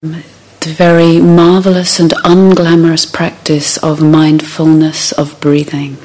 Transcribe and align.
the 0.00 0.22
very 0.60 1.18
marvelous 1.20 1.98
and 1.98 2.12
unglamorous 2.24 3.12
practice 3.12 3.76
of 3.78 4.00
mindfulness 4.00 5.10
of 5.10 5.40
breathing. 5.40 5.96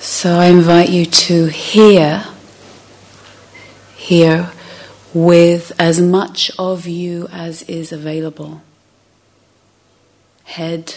So 0.00 0.36
I 0.36 0.46
invite 0.46 0.88
you 0.88 1.06
to 1.06 1.46
hear, 1.46 2.24
hear 3.94 4.50
with 5.12 5.70
as 5.78 6.00
much 6.00 6.50
of 6.58 6.88
you 6.88 7.28
as 7.30 7.62
is 7.62 7.92
available. 7.92 8.62
Head, 10.42 10.96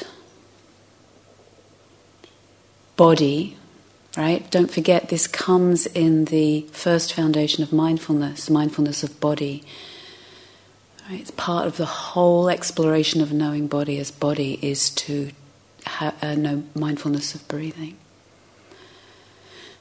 body, 2.96 3.58
right? 4.18 4.50
Don't 4.50 4.72
forget, 4.72 5.10
this 5.10 5.28
comes 5.28 5.86
in 5.86 6.26
the 6.26 6.62
first 6.72 7.14
foundation 7.14 7.64
of 7.64 7.72
mindfulness, 7.72 8.50
mindfulness 8.50 9.04
of 9.04 9.20
body. 9.20 9.64
Right? 11.08 11.22
It's 11.22 11.32
part 11.32 11.68
of 11.68 11.78
the 11.78 11.86
whole 11.86 12.50
exploration 12.50 13.22
of 13.22 13.32
knowing 13.32 13.68
body 13.68 14.00
as 14.00 14.10
body 14.10 14.58
is 14.62 14.90
to 14.92 15.30
ha- 15.86 16.16
uh, 16.22 16.34
know 16.34 16.64
mindfulness 16.74 17.36
of 17.36 17.48
breathing. 17.48 17.96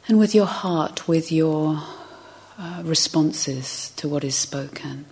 And 0.06 0.18
with 0.18 0.34
your 0.34 0.46
heart, 0.46 1.08
with 1.08 1.32
your 1.32 1.82
uh, 2.58 2.82
responses 2.84 3.90
to 3.96 4.08
what 4.08 4.22
is 4.22 4.36
spoken. 4.36 5.06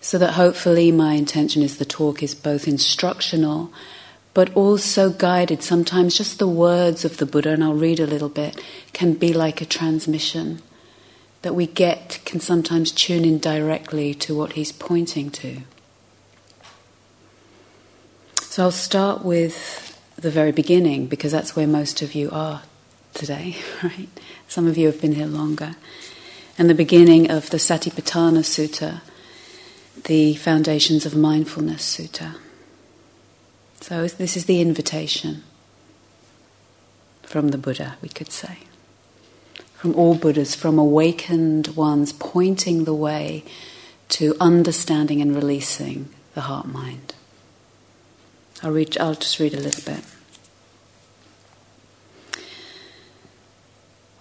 So 0.00 0.18
that 0.18 0.34
hopefully 0.34 0.92
my 0.92 1.14
intention 1.14 1.62
is 1.62 1.78
the 1.78 1.84
talk 1.84 2.22
is 2.22 2.34
both 2.34 2.68
instructional 2.68 3.72
but 4.36 4.54
also 4.54 5.08
guided. 5.08 5.62
Sometimes 5.62 6.14
just 6.14 6.38
the 6.38 6.46
words 6.46 7.06
of 7.06 7.16
the 7.16 7.24
Buddha, 7.24 7.52
and 7.52 7.64
I'll 7.64 7.72
read 7.72 7.98
a 7.98 8.06
little 8.06 8.28
bit, 8.28 8.62
can 8.92 9.14
be 9.14 9.32
like 9.32 9.62
a 9.62 9.64
transmission 9.64 10.60
that 11.40 11.54
we 11.54 11.66
get, 11.66 12.20
can 12.26 12.38
sometimes 12.40 12.92
tune 12.92 13.24
in 13.24 13.38
directly 13.38 14.12
to 14.12 14.36
what 14.36 14.52
he's 14.52 14.72
pointing 14.72 15.30
to. 15.30 15.62
So 18.42 18.64
I'll 18.64 18.70
start 18.70 19.24
with 19.24 19.98
the 20.16 20.30
very 20.30 20.52
beginning 20.52 21.06
because 21.06 21.32
that's 21.32 21.56
where 21.56 21.66
most 21.66 22.02
of 22.02 22.14
you 22.14 22.28
are 22.30 22.60
today, 23.14 23.56
right? 23.82 24.10
Some 24.48 24.66
of 24.66 24.76
you 24.76 24.84
have 24.88 25.00
been 25.00 25.14
here 25.14 25.24
longer. 25.24 25.76
And 26.58 26.68
the 26.68 26.74
beginning 26.74 27.30
of 27.30 27.48
the 27.48 27.56
Satipatthana 27.56 28.44
Sutta, 28.44 29.00
the 30.04 30.34
Foundations 30.34 31.06
of 31.06 31.16
Mindfulness 31.16 31.96
Sutta. 31.96 32.36
So, 33.88 34.08
this 34.08 34.36
is 34.36 34.46
the 34.46 34.60
invitation 34.60 35.44
from 37.22 37.50
the 37.50 37.56
Buddha, 37.56 37.96
we 38.02 38.08
could 38.08 38.32
say. 38.32 38.58
From 39.74 39.94
all 39.94 40.16
Buddhas, 40.16 40.56
from 40.56 40.76
awakened 40.76 41.68
ones 41.76 42.12
pointing 42.12 42.82
the 42.82 42.92
way 42.92 43.44
to 44.08 44.34
understanding 44.40 45.20
and 45.20 45.36
releasing 45.36 46.08
the 46.34 46.40
heart 46.40 46.66
mind. 46.66 47.14
I'll, 48.60 48.72
read, 48.72 48.98
I'll 48.98 49.14
just 49.14 49.38
read 49.38 49.54
a 49.54 49.60
little 49.60 49.94
bit. 49.94 50.04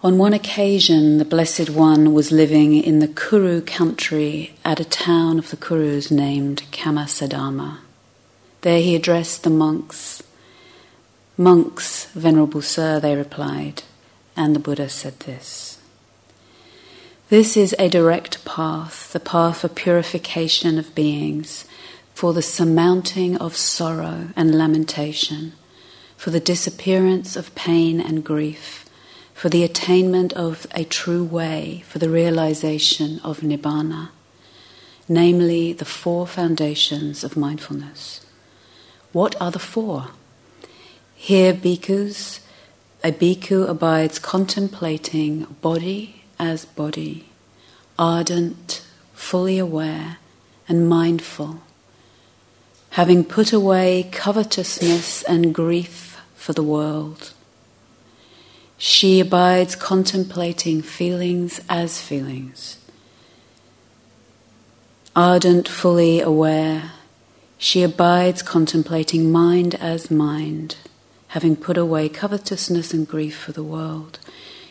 On 0.04 0.20
one 0.20 0.34
occasion, 0.34 1.18
the 1.18 1.26
Blessed 1.26 1.72
One 1.72 2.14
was 2.14 2.32
living 2.32 2.76
in 2.76 3.00
the 3.00 3.08
Kuru 3.08 3.62
country 3.62 4.54
at 4.64 4.80
a 4.80 4.86
town 4.86 5.40
of 5.40 5.50
the 5.50 5.58
Kurus 5.58 6.12
named 6.12 6.62
Kamasadama. 6.72 7.80
There 8.66 8.82
he 8.82 8.96
addressed 8.96 9.44
the 9.44 9.52
monks. 9.52 10.24
Monks, 11.38 12.06
Venerable 12.16 12.64
Sir, 12.64 13.00
they 13.00 13.16
replied, 13.16 13.84
and 14.36 14.56
the 14.56 14.60
Buddha 14.60 14.90
said 14.90 15.20
this. 15.20 15.78
This 17.30 17.56
is 17.56 17.76
a 17.78 17.90
direct 17.90 18.44
path, 18.44 19.14
the 19.14 19.20
path 19.20 19.60
for 19.60 19.68
purification 19.68 20.80
of 20.80 20.96
beings, 20.96 21.66
for 22.16 22.34
the 22.34 22.42
surmounting 22.42 23.38
of 23.38 23.56
sorrow 23.56 24.30
and 24.36 24.58
lamentation, 24.58 25.54
for 26.18 26.32
the 26.32 26.40
disappearance 26.40 27.36
of 27.36 27.54
pain 27.54 28.02
and 28.02 28.24
grief, 28.24 28.90
for 29.36 29.48
the 29.48 29.64
attainment 29.64 30.34
of 30.34 30.66
a 30.72 30.86
true 30.86 31.24
way, 31.24 31.84
for 31.88 32.00
the 32.00 32.10
realization 32.10 33.20
of 33.24 33.42
nibbana, 33.42 34.10
namely 35.08 35.72
the 35.72 35.86
four 35.86 36.26
foundations 36.26 37.24
of 37.24 37.38
mindfulness. 37.38 38.25
What 39.16 39.40
are 39.40 39.50
the 39.50 39.60
four? 39.60 40.08
Here, 41.16 41.54
bhikkhus, 41.54 42.42
a 43.02 43.14
bhikkhu 43.14 43.66
abides 43.66 44.20
contemplating 44.20 45.44
body 45.62 46.24
as 46.38 46.66
body, 46.66 47.30
ardent, 47.98 48.86
fully 49.14 49.58
aware, 49.58 50.18
and 50.68 50.90
mindful, 50.90 51.62
having 52.90 53.24
put 53.24 53.54
away 53.54 54.10
covetousness 54.12 55.24
and 55.24 55.56
grief 55.56 56.20
for 56.36 56.52
the 56.52 56.62
world. 56.62 57.32
She 58.78 59.22
abides 59.22 59.78
contemplating 59.78 60.82
feelings 60.82 61.62
as 61.70 62.02
feelings, 62.02 62.80
ardent, 65.16 65.70
fully 65.70 66.20
aware, 66.20 66.92
she 67.58 67.84
abides 67.84 68.42
contemplating 68.42 69.32
mind 69.32 69.76
as 69.76 70.12
mind, 70.12 70.78
having 71.30 71.56
put 71.56 71.78
away 71.78 72.10
covetousness 72.10 72.94
and 72.94 73.08
grief 73.08 73.38
for 73.38 73.52
the 73.52 73.64
world. 73.64 74.20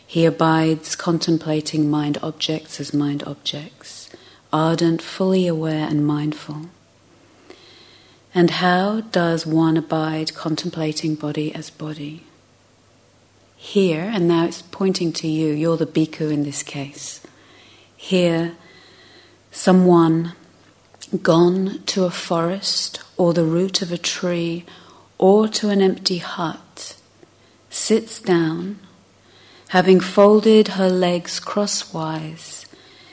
He 0.05 0.25
abides 0.25 0.95
contemplating 0.95 1.89
mind 1.89 2.17
objects 2.21 2.79
as 2.79 2.93
mind 2.93 3.23
objects, 3.23 4.09
ardent, 4.53 5.01
fully 5.01 5.47
aware, 5.47 5.87
and 5.87 6.05
mindful. 6.05 6.69
And 8.33 8.51
how 8.51 9.01
does 9.01 9.45
one 9.45 9.77
abide 9.77 10.35
contemplating 10.35 11.15
body 11.15 11.55
as 11.55 11.69
body? 11.69 12.23
Here, 13.55 14.09
and 14.13 14.27
now 14.27 14.45
it's 14.45 14.61
pointing 14.61 15.11
to 15.13 15.27
you, 15.27 15.53
you're 15.53 15.77
the 15.77 15.85
bhikkhu 15.87 16.31
in 16.31 16.43
this 16.43 16.61
case. 16.61 17.21
Here, 17.97 18.55
someone 19.51 20.33
gone 21.21 21.81
to 21.85 22.03
a 22.03 22.11
forest 22.11 23.01
or 23.17 23.33
the 23.33 23.43
root 23.43 23.81
of 23.81 23.91
a 23.91 23.97
tree 23.97 24.65
or 25.17 25.47
to 25.47 25.69
an 25.69 25.81
empty 25.81 26.17
hut, 26.17 26.95
sits 27.69 28.19
down, 28.19 28.79
having 29.69 29.99
folded 29.99 30.69
her 30.69 30.89
legs 30.89 31.39
crosswise, 31.39 32.65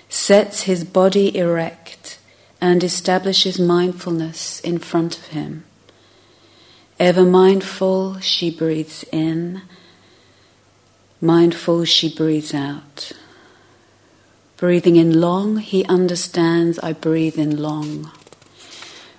sets 0.08 0.62
his 0.62 0.84
body 0.84 1.36
erect, 1.36 2.18
and 2.60 2.84
establishes 2.84 3.58
mindfulness 3.58 4.60
in 4.60 4.78
front 4.78 5.18
of 5.18 5.26
him. 5.28 5.64
Ever 6.98 7.24
mindful, 7.24 8.20
she 8.20 8.50
breathes 8.50 9.04
in, 9.10 9.62
mindful, 11.20 11.84
she 11.84 12.14
breathes 12.14 12.54
out. 12.54 13.12
Breathing 14.62 14.94
in 14.94 15.20
long, 15.20 15.56
he 15.56 15.84
understands 15.86 16.78
I 16.78 16.92
breathe 16.92 17.36
in 17.36 17.60
long. 17.60 18.12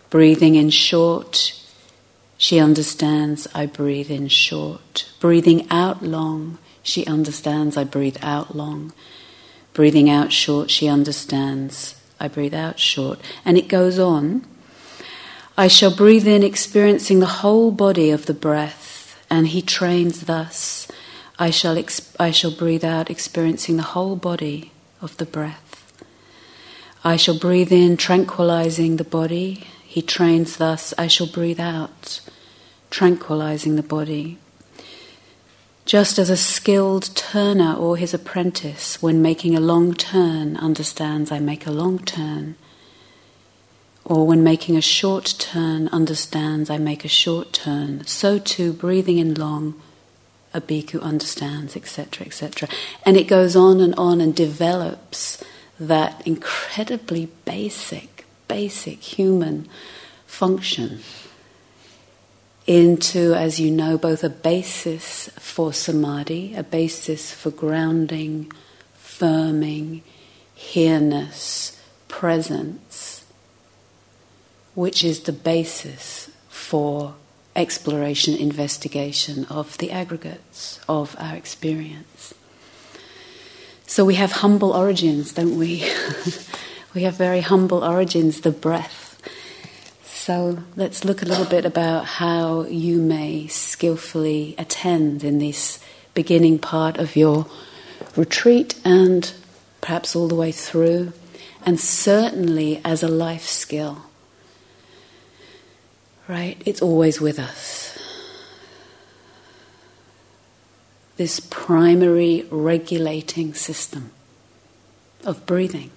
Breathing 0.09 0.55
in 0.55 0.69
short, 0.69 1.61
she 2.37 2.59
understands 2.59 3.45
I 3.53 3.65
breathe 3.65 4.09
in 4.09 4.29
short. 4.29 5.05
Breathing 5.19 5.67
out 5.69 6.01
long, 6.01 6.59
she 6.81 7.05
understands 7.05 7.75
I 7.75 7.83
breathe 7.83 8.15
out 8.21 8.55
long. 8.55 8.93
Breathing 9.73 10.09
out 10.09 10.31
short, 10.31 10.71
she 10.71 10.87
understands 10.87 12.01
I 12.21 12.29
breathe 12.29 12.53
out 12.53 12.79
short. 12.79 13.19
And 13.43 13.57
it 13.57 13.67
goes 13.67 13.99
on. 13.99 14.45
I 15.57 15.67
shall 15.67 15.93
breathe 15.93 16.25
in, 16.25 16.41
experiencing 16.41 17.19
the 17.19 17.43
whole 17.43 17.71
body 17.71 18.11
of 18.11 18.27
the 18.27 18.33
breath, 18.33 19.21
and 19.29 19.49
he 19.49 19.61
trains 19.61 20.21
thus. 20.21 20.87
I 21.37 21.49
shall, 21.49 21.75
exp- 21.75 22.15
I 22.17 22.31
shall 22.31 22.51
breathe 22.51 22.85
out, 22.85 23.09
experiencing 23.09 23.75
the 23.75 23.83
whole 23.83 24.15
body 24.15 24.71
of 25.03 25.17
the 25.17 25.25
breath. 25.25 25.93
I 27.03 27.17
shall 27.17 27.37
breathe 27.37 27.71
in, 27.71 27.97
tranquilizing 27.97 28.95
the 28.95 29.03
body. 29.03 29.65
He 29.83 30.01
trains 30.01 30.57
thus, 30.57 30.93
I 30.97 31.07
shall 31.07 31.27
breathe 31.27 31.59
out, 31.59 32.21
tranquilizing 32.89 33.75
the 33.75 33.83
body. 33.83 34.37
Just 35.85 36.17
as 36.17 36.29
a 36.29 36.37
skilled 36.37 37.13
turner 37.13 37.73
or 37.73 37.97
his 37.97 38.13
apprentice, 38.13 39.01
when 39.01 39.21
making 39.21 39.53
a 39.53 39.59
long 39.59 39.93
turn, 39.93 40.55
understands 40.55 41.29
I 41.29 41.39
make 41.39 41.67
a 41.67 41.71
long 41.71 41.99
turn, 41.99 42.55
or 44.05 44.25
when 44.25 44.43
making 44.43 44.77
a 44.77 44.81
short 44.81 45.35
turn, 45.37 45.89
understands 45.89 46.69
I 46.69 46.77
make 46.77 47.03
a 47.03 47.09
short 47.09 47.51
turn, 47.51 48.05
so 48.07 48.39
too, 48.39 48.71
breathing 48.71 49.17
in 49.17 49.33
long 49.33 49.75
a 50.53 50.61
bhikkhu 50.61 51.01
understands, 51.01 51.75
etc., 51.75 52.25
etc. 52.27 52.69
And 53.05 53.17
it 53.17 53.27
goes 53.27 53.55
on 53.55 53.81
and 53.81 53.95
on 53.95 54.21
and 54.21 54.35
develops 54.35 55.43
that 55.79 56.25
incredibly 56.25 57.27
basic, 57.45 58.25
basic 58.47 58.99
human 58.99 59.67
function 60.25 60.99
into, 62.65 63.33
as 63.33 63.59
you 63.59 63.69
know, 63.69 63.97
both 63.97 64.23
a 64.23 64.29
basis 64.29 65.29
for 65.37 65.73
samadhi, 65.73 66.55
a 66.55 66.63
basis 66.63 67.33
for 67.33 67.51
grounding, 67.51 68.51
firming 68.97 70.01
here-ness, 70.53 71.81
presence, 72.07 73.25
which 74.75 75.03
is 75.03 75.21
the 75.21 75.33
basis 75.33 76.31
for 76.47 77.15
exploration, 77.55 78.35
investigation 78.35 79.45
of 79.45 79.77
the 79.77 79.91
aggregates 79.91 80.79
of 80.87 81.15
our 81.19 81.35
experience. 81.35 82.33
So 83.85 84.05
we 84.05 84.15
have 84.15 84.31
humble 84.31 84.71
origins, 84.71 85.33
don't 85.33 85.57
we? 85.57 85.87
we 86.95 87.03
have 87.03 87.15
very 87.15 87.41
humble 87.41 87.83
origins, 87.83 88.41
the 88.41 88.51
breath. 88.51 89.21
So 90.03 90.59
let's 90.75 91.03
look 91.03 91.21
a 91.21 91.25
little 91.25 91.45
bit 91.45 91.65
about 91.65 92.05
how 92.05 92.63
you 92.63 92.99
may 92.99 93.47
skillfully 93.47 94.55
attend 94.57 95.23
in 95.23 95.39
this 95.39 95.83
beginning 96.13 96.59
part 96.59 96.97
of 96.97 97.15
your 97.15 97.45
retreat 98.15 98.79
and 98.85 99.31
perhaps 99.81 100.15
all 100.15 100.27
the 100.27 100.35
way 100.35 100.51
through, 100.51 101.11
and 101.65 101.79
certainly 101.79 102.81
as 102.85 103.03
a 103.03 103.07
life 103.07 103.45
skill 103.45 104.05
right? 106.27 106.61
It's 106.65 106.81
always 106.81 107.19
with 107.19 107.39
us. 107.39 107.97
This 111.17 111.39
primary 111.39 112.47
regulating 112.49 113.53
system 113.53 114.11
of 115.25 115.45
breathing. 115.45 115.91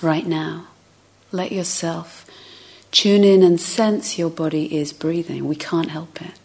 Right 0.00 0.26
now, 0.26 0.68
let 1.30 1.52
yourself 1.52 2.26
tune 2.90 3.24
in 3.24 3.42
and 3.42 3.60
sense 3.60 4.18
your 4.18 4.30
body 4.30 4.76
is 4.76 4.92
breathing. 4.92 5.46
We 5.46 5.56
can't 5.56 5.90
help 5.90 6.20
it. 6.20 6.38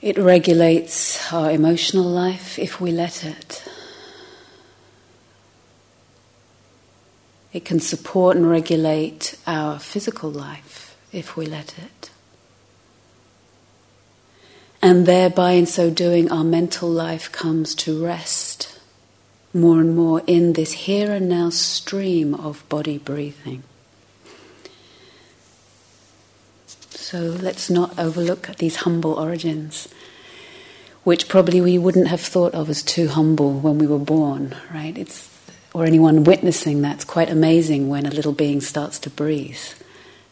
It 0.00 0.18
regulates 0.18 1.32
our 1.32 1.50
emotional 1.50 2.04
life 2.04 2.58
if 2.58 2.80
we 2.80 2.92
let 2.92 3.24
it. 3.24 3.63
It 7.54 7.64
can 7.64 7.78
support 7.78 8.36
and 8.36 8.50
regulate 8.50 9.38
our 9.46 9.78
physical 9.78 10.28
life 10.28 10.96
if 11.12 11.36
we 11.36 11.46
let 11.46 11.78
it. 11.78 12.10
And 14.82 15.06
thereby, 15.06 15.52
in 15.52 15.64
so 15.64 15.88
doing, 15.88 16.30
our 16.30 16.44
mental 16.44 16.90
life 16.90 17.30
comes 17.30 17.74
to 17.76 18.04
rest 18.04 18.78
more 19.54 19.80
and 19.80 19.94
more 19.94 20.20
in 20.26 20.54
this 20.54 20.72
here 20.72 21.12
and 21.12 21.28
now 21.28 21.48
stream 21.48 22.34
of 22.34 22.68
body 22.68 22.98
breathing. 22.98 23.62
So 26.90 27.20
let's 27.20 27.70
not 27.70 27.96
overlook 27.96 28.48
these 28.56 28.76
humble 28.76 29.12
origins, 29.12 29.88
which 31.04 31.28
probably 31.28 31.60
we 31.60 31.78
wouldn't 31.78 32.08
have 32.08 32.20
thought 32.20 32.52
of 32.52 32.68
as 32.68 32.82
too 32.82 33.06
humble 33.06 33.52
when 33.52 33.78
we 33.78 33.86
were 33.86 33.98
born, 33.98 34.56
right? 34.72 34.98
It's 34.98 35.33
or 35.74 35.84
anyone 35.84 36.22
witnessing 36.22 36.80
that's 36.80 37.04
quite 37.04 37.28
amazing 37.28 37.88
when 37.88 38.06
a 38.06 38.10
little 38.10 38.32
being 38.32 38.60
starts 38.60 38.98
to 39.00 39.10
breathe, 39.10 39.58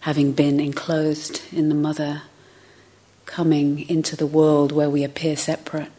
having 0.01 0.33
been 0.33 0.61
enclosed 0.61 1.43
in 1.53 1.69
the 1.69 1.75
mother, 1.75 2.23
coming 3.27 3.89
into 3.89 4.15
the 4.15 4.27
world 4.27 4.71
where 4.71 4.89
we 4.89 5.03
appear 5.03 5.37
separate, 5.37 5.91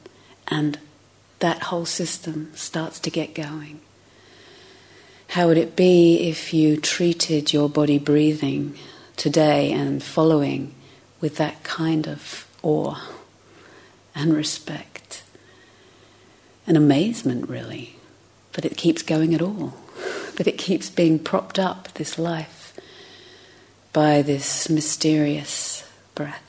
and 0.48 0.80
that 1.40 1.64
whole 1.64 1.86
system 1.86 2.50
starts 2.56 3.02
to 3.02 3.12
get 3.12 3.36
going. 3.36 3.82
How 5.28 5.48
would 5.48 5.58
it 5.58 5.76
be 5.76 6.30
if 6.30 6.54
you 6.54 6.78
treated 6.78 7.52
your 7.52 7.68
body 7.68 8.00
breathing 8.00 8.78
today 9.18 9.74
and 9.74 10.02
following 10.02 10.74
with 11.20 11.36
that 11.36 11.64
kind 11.64 12.08
of 12.08 12.48
awe 12.62 13.02
and 14.16 14.34
respect 14.34 15.24
and 16.66 16.78
amazement, 16.78 17.50
really? 17.50 17.93
That 18.54 18.66
it 18.66 18.78
keeps 18.78 19.02
going 19.02 19.34
at 19.34 19.42
all, 19.42 19.74
that 20.38 20.48
it 20.48 20.58
keeps 20.58 20.90
being 20.90 21.20
propped 21.20 21.60
up, 21.60 21.92
this 21.94 22.18
life, 22.18 22.74
by 23.92 24.22
this 24.22 24.70
mysterious 24.70 25.88
breath. 26.16 26.42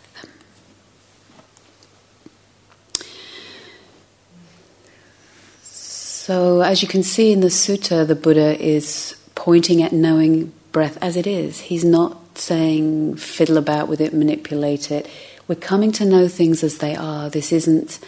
So, 5.63 6.63
as 6.63 6.81
you 6.81 6.89
can 6.89 7.03
see 7.03 7.33
in 7.33 7.41
the 7.41 7.49
sutta, 7.49 8.07
the 8.07 8.15
Buddha 8.15 8.59
is 8.59 9.15
pointing 9.35 9.83
at 9.83 9.93
knowing 9.93 10.55
breath 10.73 10.97
as 11.03 11.19
it 11.19 11.27
is. 11.27 11.61
He's 11.61 11.85
not 11.85 12.39
saying 12.39 13.17
fiddle 13.17 13.59
about 13.59 13.89
with 13.89 14.01
it, 14.01 14.15
manipulate 14.15 14.91
it. 14.91 15.07
We're 15.47 15.57
coming 15.57 15.93
to 15.93 16.07
know 16.07 16.27
things 16.29 16.65
as 16.65 16.79
they 16.79 16.97
are. 16.97 17.29
This 17.29 17.53
isn't 17.53 18.01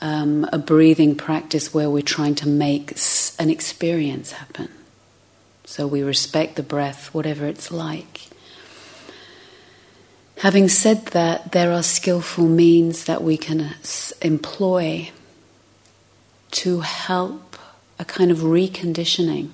um, 0.00 0.48
a 0.52 0.58
breathing 0.58 1.14
practice 1.14 1.74
where 1.74 1.90
we're 1.90 2.02
trying 2.02 2.34
to 2.36 2.48
make 2.48 2.96
an 3.38 3.50
experience 3.50 4.32
happen. 4.32 4.68
So 5.64 5.86
we 5.86 6.02
respect 6.02 6.56
the 6.56 6.62
breath, 6.62 7.14
whatever 7.14 7.46
it's 7.46 7.70
like. 7.70 8.28
Having 10.38 10.68
said 10.70 11.06
that, 11.06 11.52
there 11.52 11.70
are 11.72 11.82
skillful 11.82 12.46
means 12.46 13.04
that 13.04 13.22
we 13.22 13.36
can 13.36 13.74
employ 14.22 15.10
to 16.52 16.80
help 16.80 17.56
a 17.98 18.04
kind 18.04 18.30
of 18.30 18.38
reconditioning 18.38 19.50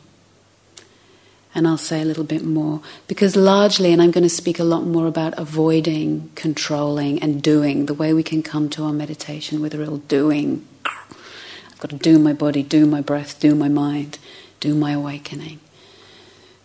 and 1.56 1.66
I'll 1.66 1.78
say 1.78 2.02
a 2.02 2.04
little 2.04 2.22
bit 2.22 2.44
more. 2.44 2.82
Because 3.08 3.34
largely, 3.34 3.90
and 3.90 4.02
I'm 4.02 4.10
going 4.10 4.22
to 4.22 4.28
speak 4.28 4.58
a 4.58 4.64
lot 4.64 4.84
more 4.84 5.06
about 5.06 5.32
avoiding, 5.38 6.30
controlling, 6.34 7.18
and 7.22 7.42
doing, 7.42 7.86
the 7.86 7.94
way 7.94 8.12
we 8.12 8.22
can 8.22 8.42
come 8.42 8.68
to 8.70 8.84
our 8.84 8.92
meditation 8.92 9.62
with 9.62 9.72
a 9.72 9.78
real 9.78 9.96
doing. 9.96 10.68
I've 10.84 11.78
got 11.78 11.90
to 11.90 11.96
do 11.96 12.18
my 12.18 12.34
body, 12.34 12.62
do 12.62 12.84
my 12.84 13.00
breath, 13.00 13.40
do 13.40 13.54
my 13.54 13.70
mind, 13.70 14.18
do 14.60 14.74
my 14.74 14.92
awakening. 14.92 15.60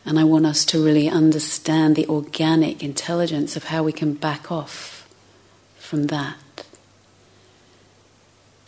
And 0.05 0.19
I 0.19 0.25
want 0.25 0.45
us 0.45 0.65
to 0.65 0.83
really 0.83 1.07
understand 1.07 1.95
the 1.95 2.07
organic 2.07 2.83
intelligence 2.83 3.55
of 3.55 3.65
how 3.65 3.83
we 3.83 3.93
can 3.93 4.13
back 4.13 4.51
off 4.51 5.07
from 5.77 6.07
that. 6.07 6.65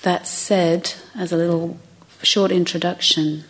That 0.04 0.26
said, 0.26 0.94
as 1.16 1.34
a 1.34 1.38
little 1.38 1.80
short 2.22 2.52
introduction, 2.52 3.44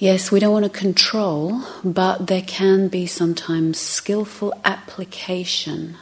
Yes, 0.00 0.32
we 0.32 0.40
don't 0.40 0.54
want 0.54 0.64
to 0.64 0.70
control, 0.70 1.60
but 1.84 2.28
there 2.28 2.40
can 2.40 2.88
be 2.88 3.04
sometimes 3.04 3.78
skillful 3.78 4.58
application 4.64 5.98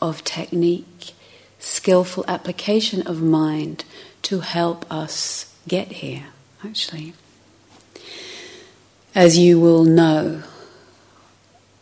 of 0.00 0.24
technique, 0.24 1.12
skillful 1.58 2.24
application 2.26 3.06
of 3.06 3.20
mind 3.20 3.84
to 4.22 4.40
help 4.40 4.90
us 4.90 5.54
get 5.68 5.88
here, 5.88 6.28
actually. 6.64 7.12
As 9.14 9.36
you 9.36 9.60
will 9.60 9.84
know, 9.84 10.44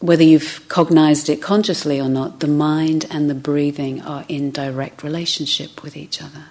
whether 0.01 0.25
you've 0.25 0.67
cognized 0.67 1.29
it 1.29 1.41
consciously 1.41 2.01
or 2.01 2.09
not, 2.09 2.41
the 2.41 2.49
mind 2.49 3.07
and 3.13 3.31
the 3.31 3.35
breathing 3.35 4.03
are 4.03 4.25
in 4.27 4.51
direct 4.51 5.05
relationship 5.05 5.85
with 5.85 5.97
each 5.97 6.21
other. 6.21 6.47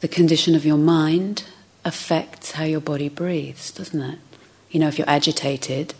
The 0.00 0.08
condition 0.08 0.54
of 0.54 0.66
your 0.66 0.76
mind 0.76 1.44
affects 1.84 2.52
how 2.52 2.64
your 2.64 2.80
body 2.80 3.08
breathes, 3.08 3.70
doesn't 3.70 4.00
it? 4.00 4.18
You 4.70 4.80
know, 4.80 4.88
if 4.88 4.98
you're 4.98 5.08
agitated, 5.08 5.94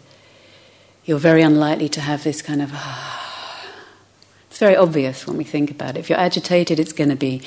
you're 1.04 1.18
very 1.18 1.42
unlikely 1.42 1.88
to 1.90 2.00
have 2.00 2.24
this 2.24 2.42
kind 2.42 2.62
of. 2.62 2.72
it's 4.50 4.58
very 4.58 4.76
obvious 4.76 5.26
when 5.26 5.36
we 5.36 5.44
think 5.44 5.70
about 5.70 5.96
it. 5.96 6.00
If 6.00 6.10
you're 6.10 6.18
agitated, 6.18 6.78
it's 6.78 6.92
going 6.92 7.10
to 7.10 7.16
be 7.16 7.42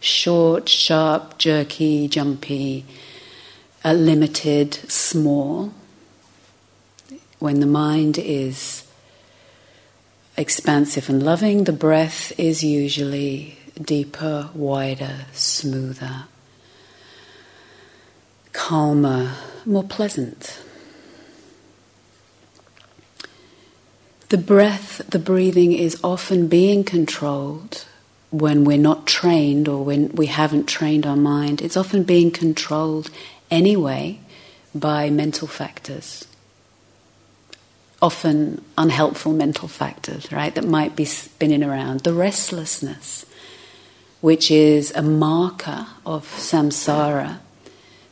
short, 0.00 0.68
sharp, 0.68 1.38
jerky, 1.38 2.08
jumpy, 2.08 2.84
uh, 3.84 3.92
limited, 3.92 4.74
small. 4.74 5.72
When 7.38 7.60
the 7.60 7.66
mind 7.66 8.18
is 8.18 8.84
expansive 10.36 11.08
and 11.08 11.22
loving, 11.22 11.64
the 11.64 11.72
breath 11.72 12.32
is 12.38 12.64
usually 12.64 13.58
deeper, 13.80 14.50
wider, 14.54 15.26
smoother 15.32 16.26
calmer, 18.58 19.30
more 19.64 19.84
pleasant. 19.84 20.60
The 24.30 24.36
breath, 24.36 25.00
the 25.08 25.20
breathing 25.20 25.72
is 25.72 25.98
often 26.02 26.48
being 26.48 26.82
controlled 26.82 27.86
when 28.30 28.64
we're 28.64 28.76
not 28.76 29.06
trained 29.06 29.68
or 29.68 29.84
when 29.84 30.08
we 30.08 30.26
haven't 30.26 30.66
trained 30.66 31.06
our 31.06 31.16
mind. 31.16 31.62
It's 31.62 31.76
often 31.76 32.02
being 32.02 32.32
controlled 32.32 33.10
anyway 33.48 34.18
by 34.74 35.08
mental 35.08 35.46
factors. 35.46 36.26
Often 38.02 38.64
unhelpful 38.76 39.32
mental 39.34 39.68
factors, 39.68 40.32
right, 40.32 40.54
that 40.56 40.64
might 40.64 40.96
be 40.96 41.04
spinning 41.04 41.62
around. 41.62 42.00
The 42.00 42.12
restlessness, 42.12 43.24
which 44.20 44.50
is 44.50 44.92
a 44.96 45.02
marker 45.02 45.86
of 46.04 46.26
samsara, 46.26 47.38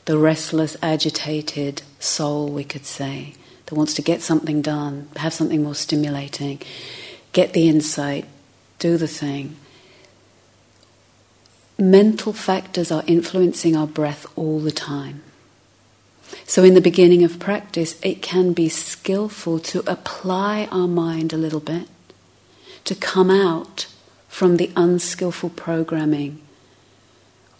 the 0.07 0.17
restless, 0.17 0.77
agitated 0.83 1.83
soul, 1.99 2.49
we 2.49 2.65
could 2.65 2.87
say, 2.87 3.35
that 3.67 3.75
wants 3.75 3.95
to 3.95 4.03
get 4.03 4.23
something 4.23 4.63
done, 4.63 5.09
have 5.17 5.35
something 5.35 5.63
more 5.63 5.75
stimulating, 5.75 6.63
get 7.33 7.53
the 7.53 7.69
insight, 7.69 8.25
do 8.79 8.97
the 8.97 9.09
thing. 9.09 9.57
mental 11.79 12.33
factors 12.33 12.91
are 12.91 13.05
influencing 13.07 13.77
our 13.77 13.87
breath 13.87 14.25
all 14.35 14.61
the 14.61 14.71
time. 14.71 15.23
So, 16.47 16.65
in 16.65 16.75
the 16.75 16.81
beginning 16.81 17.23
of 17.23 17.39
practice, 17.39 18.01
it 18.03 18.23
can 18.23 18.53
be 18.53 18.69
skillful 18.69 19.59
to 19.61 19.81
apply 19.87 20.69
our 20.73 20.89
mind 20.89 21.33
a 21.33 21.37
little 21.37 21.61
bit, 21.61 21.89
to 22.85 22.95
come 22.95 23.31
out 23.31 23.87
from 24.27 24.57
the 24.57 24.71
unskillful 24.77 25.51
programming 25.51 26.41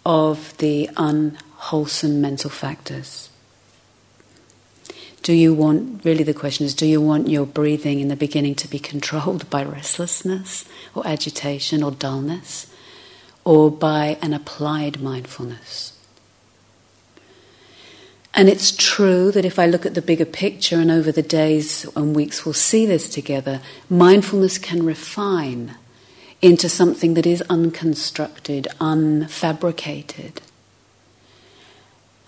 of 0.07 0.55
the 0.59 0.89
unwholesome 0.95 2.21
mental 2.21 2.49
factors. 2.49 3.29
Do 5.21 5.33
you 5.33 5.53
want, 5.53 6.05
really, 6.05 6.23
the 6.23 6.33
question 6.33 6.65
is, 6.65 6.73
do 6.73 6.85
you 6.85 7.01
want 7.01 7.27
your 7.27 7.45
breathing 7.45 7.99
in 7.99 8.07
the 8.07 8.15
beginning 8.15 8.55
to 8.55 8.69
be 8.69 8.79
controlled 8.93 9.49
by 9.49 9.65
restlessness 9.65 10.63
or 10.95 11.05
agitation 11.05 11.83
or 11.83 11.91
dullness, 11.91 12.67
or 13.43 13.69
by 13.69 14.17
an 14.21 14.33
applied 14.33 15.01
mindfulness? 15.01 15.91
And 18.33 18.47
it's 18.47 18.73
true 18.73 19.29
that 19.31 19.43
if 19.43 19.59
I 19.59 19.65
look 19.65 19.85
at 19.85 19.93
the 19.93 20.01
bigger 20.01 20.23
picture 20.23 20.79
and 20.79 20.89
over 20.89 21.11
the 21.11 21.21
days 21.21 21.85
and 21.97 22.15
weeks 22.15 22.45
we'll 22.45 22.53
see 22.53 22.85
this 22.85 23.09
together, 23.09 23.59
mindfulness 23.89 24.57
can 24.57 24.85
refine 24.85 25.75
into 26.41 26.69
something 26.69 27.15
that 27.15 27.25
is 27.25 27.41
unconstructed, 27.49 28.67
unfabricated. 28.79 30.37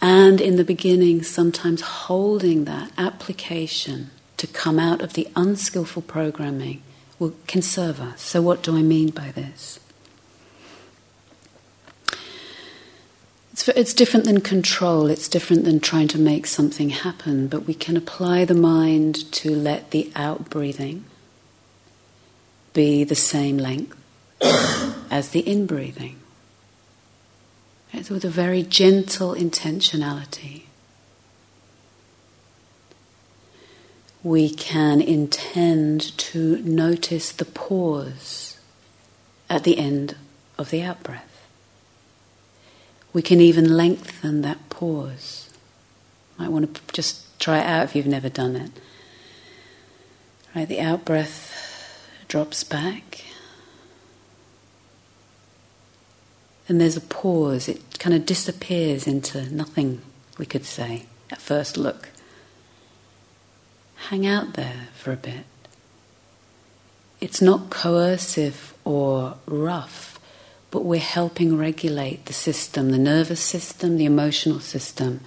And 0.01 0.39
in 0.39 0.55
the 0.55 0.63
beginning, 0.63 1.23
sometimes 1.23 1.81
holding 1.81 2.65
that 2.65 2.91
application 2.97 4.11
to 4.37 4.47
come 4.47 4.79
out 4.79 5.01
of 5.01 5.13
the 5.13 5.27
unskillful 5.35 6.01
programming 6.03 6.81
will, 7.19 7.35
can 7.47 7.61
serve 7.61 7.99
us. 7.99 8.21
So, 8.21 8.41
what 8.41 8.63
do 8.63 8.77
I 8.77 8.81
mean 8.81 9.09
by 9.09 9.31
this? 9.31 9.79
It's, 13.75 13.93
different 13.93 14.25
than 14.25 14.39
control, 14.39 15.07
it's 15.07 15.27
different 15.27 15.65
than 15.65 15.81
trying 15.81 16.07
to 16.09 16.17
make 16.17 16.47
something 16.47 16.89
happen, 16.91 17.47
but 17.47 17.67
we 17.67 17.73
can 17.73 17.97
apply 17.97 18.45
the 18.45 18.53
mind 18.53 19.29
to 19.33 19.53
let 19.53 19.91
the 19.91 20.09
out 20.15 20.49
breathing 20.49 21.03
be 22.73 23.03
the 23.03 23.15
same 23.15 23.57
length 23.57 23.98
as 25.11 25.29
the 25.29 25.39
in 25.39 25.65
breathing. 25.65 26.19
Right? 27.93 28.09
with 28.09 28.23
a 28.23 28.29
very 28.29 28.63
gentle 28.63 29.33
intentionality. 29.33 30.63
We 34.21 34.49
can 34.49 35.01
intend 35.01 36.17
to 36.17 36.57
notice 36.61 37.31
the 37.31 37.45
pause 37.45 38.59
at 39.49 39.63
the 39.63 39.77
end 39.77 40.15
of 40.57 40.69
the 40.69 40.83
out 40.83 41.01
breath. 41.03 41.47
We 43.13 43.21
can 43.21 43.41
even 43.41 43.75
lengthen 43.75 44.41
that 44.41 44.69
pause. 44.69 45.49
Might 46.37 46.51
want 46.51 46.75
to 46.75 46.81
just 46.93 47.39
try 47.39 47.59
it 47.59 47.65
out 47.65 47.85
if 47.85 47.95
you've 47.95 48.05
never 48.05 48.29
done 48.29 48.55
it. 48.55 48.71
Right, 50.55 50.67
the 50.67 50.79
out 50.79 51.05
breath 51.05 51.55
drops 52.27 52.63
back. 52.63 53.23
And 56.69 56.79
there's 56.79 56.95
a 56.95 57.01
pause, 57.01 57.67
it 57.67 57.97
kind 57.97 58.15
of 58.15 58.27
disappears 58.27 59.07
into 59.07 59.51
nothing, 59.53 60.03
we 60.37 60.45
could 60.45 60.65
say, 60.65 61.07
at 61.31 61.41
first 61.41 61.77
look. 61.77 62.09
Hang 64.09 64.27
out 64.27 64.53
there 64.53 64.87
for 64.93 65.11
a 65.11 65.17
bit. 65.17 65.45
It's 67.19 67.41
not 67.41 67.71
coercive 67.71 68.75
or 68.85 69.37
rough, 69.47 70.19
but 70.69 70.85
we're 70.85 70.99
helping 70.99 71.57
regulate 71.57 72.27
the 72.27 72.33
system, 72.33 72.91
the 72.91 72.99
nervous 72.99 73.41
system, 73.41 73.97
the 73.97 74.05
emotional 74.05 74.59
system. 74.59 75.21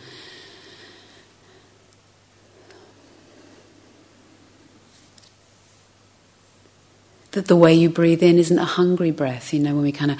That 7.32 7.48
the 7.48 7.56
way 7.56 7.74
you 7.74 7.88
breathe 7.88 8.22
in 8.22 8.38
isn't 8.38 8.58
a 8.58 8.64
hungry 8.64 9.10
breath, 9.10 9.52
you 9.52 9.58
know, 9.58 9.74
when 9.74 9.82
we 9.82 9.92
kind 9.92 10.12
of 10.12 10.18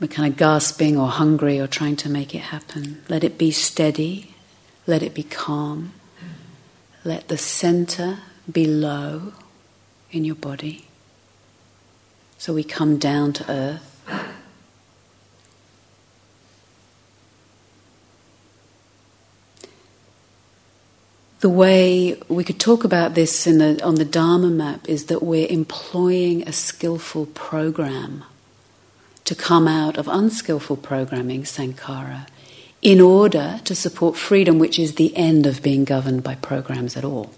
we're 0.00 0.08
kind 0.08 0.30
of 0.30 0.38
gasping 0.38 0.98
or 0.98 1.08
hungry 1.08 1.58
or 1.58 1.66
trying 1.66 1.96
to 1.96 2.08
make 2.08 2.34
it 2.34 2.40
happen. 2.40 3.02
Let 3.08 3.24
it 3.24 3.38
be 3.38 3.50
steady, 3.50 4.34
let 4.86 5.02
it 5.02 5.14
be 5.14 5.22
calm. 5.22 5.92
Let 7.04 7.28
the 7.28 7.38
center 7.38 8.18
be 8.50 8.66
low 8.66 9.32
in 10.10 10.24
your 10.24 10.34
body. 10.34 10.86
So 12.36 12.52
we 12.52 12.64
come 12.64 12.98
down 12.98 13.32
to 13.34 13.50
earth. 13.50 13.92
The 21.40 21.48
way 21.48 22.20
we 22.28 22.42
could 22.42 22.58
talk 22.58 22.82
about 22.82 23.14
this 23.14 23.44
the, 23.44 23.80
on 23.84 23.94
the 23.94 24.04
Dharma 24.04 24.48
map 24.48 24.88
is 24.88 25.06
that 25.06 25.22
we're 25.22 25.46
employing 25.48 26.42
a 26.42 26.52
skillful 26.52 27.26
program 27.26 28.24
to 29.26 29.34
come 29.34 29.68
out 29.68 29.98
of 29.98 30.08
unskillful 30.08 30.76
programming, 30.76 31.42
sankhara, 31.42 32.26
in 32.80 33.00
order 33.00 33.60
to 33.64 33.74
support 33.74 34.16
freedom, 34.16 34.58
which 34.58 34.78
is 34.78 34.94
the 34.94 35.14
end 35.16 35.46
of 35.46 35.62
being 35.62 35.84
governed 35.84 36.22
by 36.22 36.36
programs 36.36 36.96
at 36.96 37.04
all. 37.04 37.34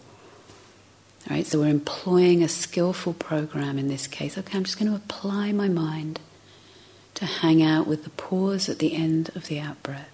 All 1.29 1.37
right, 1.37 1.47
so 1.47 1.61
we're 1.61 1.69
employing 1.69 2.43
a 2.43 2.49
skillful 2.49 3.15
program 3.15 3.79
in 3.79 3.89
this 3.89 4.07
case. 4.07 4.37
Okay, 4.37 4.57
I'm 4.57 4.65
just 4.65 4.79
going 4.79 4.91
to 4.91 4.97
apply 4.97 5.53
my 5.53 5.69
mind 5.69 6.21
to 7.15 7.25
hang 7.25 7.63
out 7.63 7.87
with 7.87 8.05
the 8.05 8.11
pause 8.11 8.69
at 8.69 8.79
the 8.79 8.95
end 8.95 9.31
of 9.35 9.47
the 9.47 9.59
out 9.59 9.83
breath. 9.83 10.11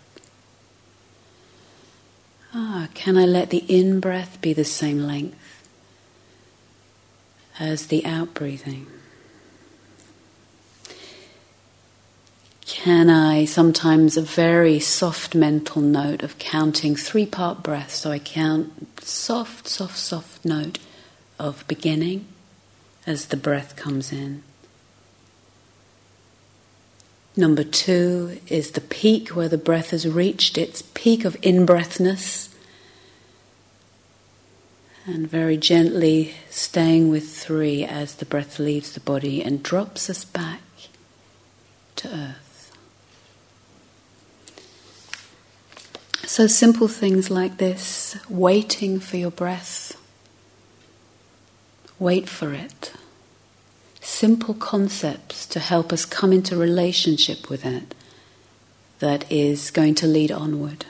Ah, 2.55 2.89
can 2.95 3.17
I 3.17 3.27
let 3.27 3.51
the 3.51 3.65
in 3.69 3.99
breath 3.99 4.41
be 4.41 4.53
the 4.53 4.65
same 4.65 5.01
length 5.01 5.69
as 7.59 7.89
the 7.89 8.07
out 8.07 8.33
breathing? 8.33 8.87
Can 12.67 13.11
I 13.11 13.45
sometimes 13.45 14.17
a 14.17 14.23
very 14.23 14.81
soft 14.81 15.35
mental 15.35 15.83
note 15.83 16.23
of 16.23 16.39
counting 16.39 16.97
three 16.97 17.27
part 17.27 17.63
breaths? 17.63 17.97
So 17.97 18.11
I 18.11 18.19
count 18.19 19.03
soft, 19.03 19.69
soft, 19.69 19.99
soft 19.99 20.47
note 20.47 20.79
of 21.39 21.67
beginning 21.69 22.27
as 23.07 23.27
the 23.27 23.37
breath 23.37 23.77
comes 23.77 24.13
in. 24.13 24.43
Number 27.37 27.65
two 27.65 28.41
is 28.47 28.71
the 28.71 28.81
peak 28.81 29.31
where 29.31 29.49
the 29.49 29.59
breath 29.59 29.91
has 29.91 30.09
reached 30.09 30.57
its 30.57 30.81
peak 30.95 31.27
of 31.27 31.37
in 31.43 31.67
breathness. 31.67 32.49
And 35.05 35.29
very 35.29 35.59
gently 35.59 36.35
staying 36.49 37.11
with 37.11 37.29
three 37.29 37.85
as 37.85 38.15
the 38.15 38.25
breath 38.25 38.59
leaves 38.59 38.93
the 38.93 39.01
body 39.01 39.43
and 39.43 39.63
drops 39.63 40.09
us 40.09 40.25
back 40.25 40.63
to 41.97 42.09
earth. 42.09 42.44
So, 46.27 46.47
simple 46.47 46.89
things 46.89 47.31
like 47.31 47.59
this 47.59 48.17
waiting 48.31 48.99
for 48.99 49.19
your 49.19 49.31
breath, 49.31 49.97
wait 51.99 52.29
for 52.29 52.55
it. 52.55 52.93
Simple 54.01 54.55
concepts 54.55 55.47
to 55.47 55.61
help 55.61 55.93
us 55.93 56.07
come 56.07 56.33
into 56.33 56.57
relationship 56.57 57.51
with 57.51 57.67
it 57.67 57.95
that 59.01 59.31
is 59.31 59.71
going 59.71 59.95
to 59.97 60.07
lead 60.07 60.33
onward. 60.33 60.87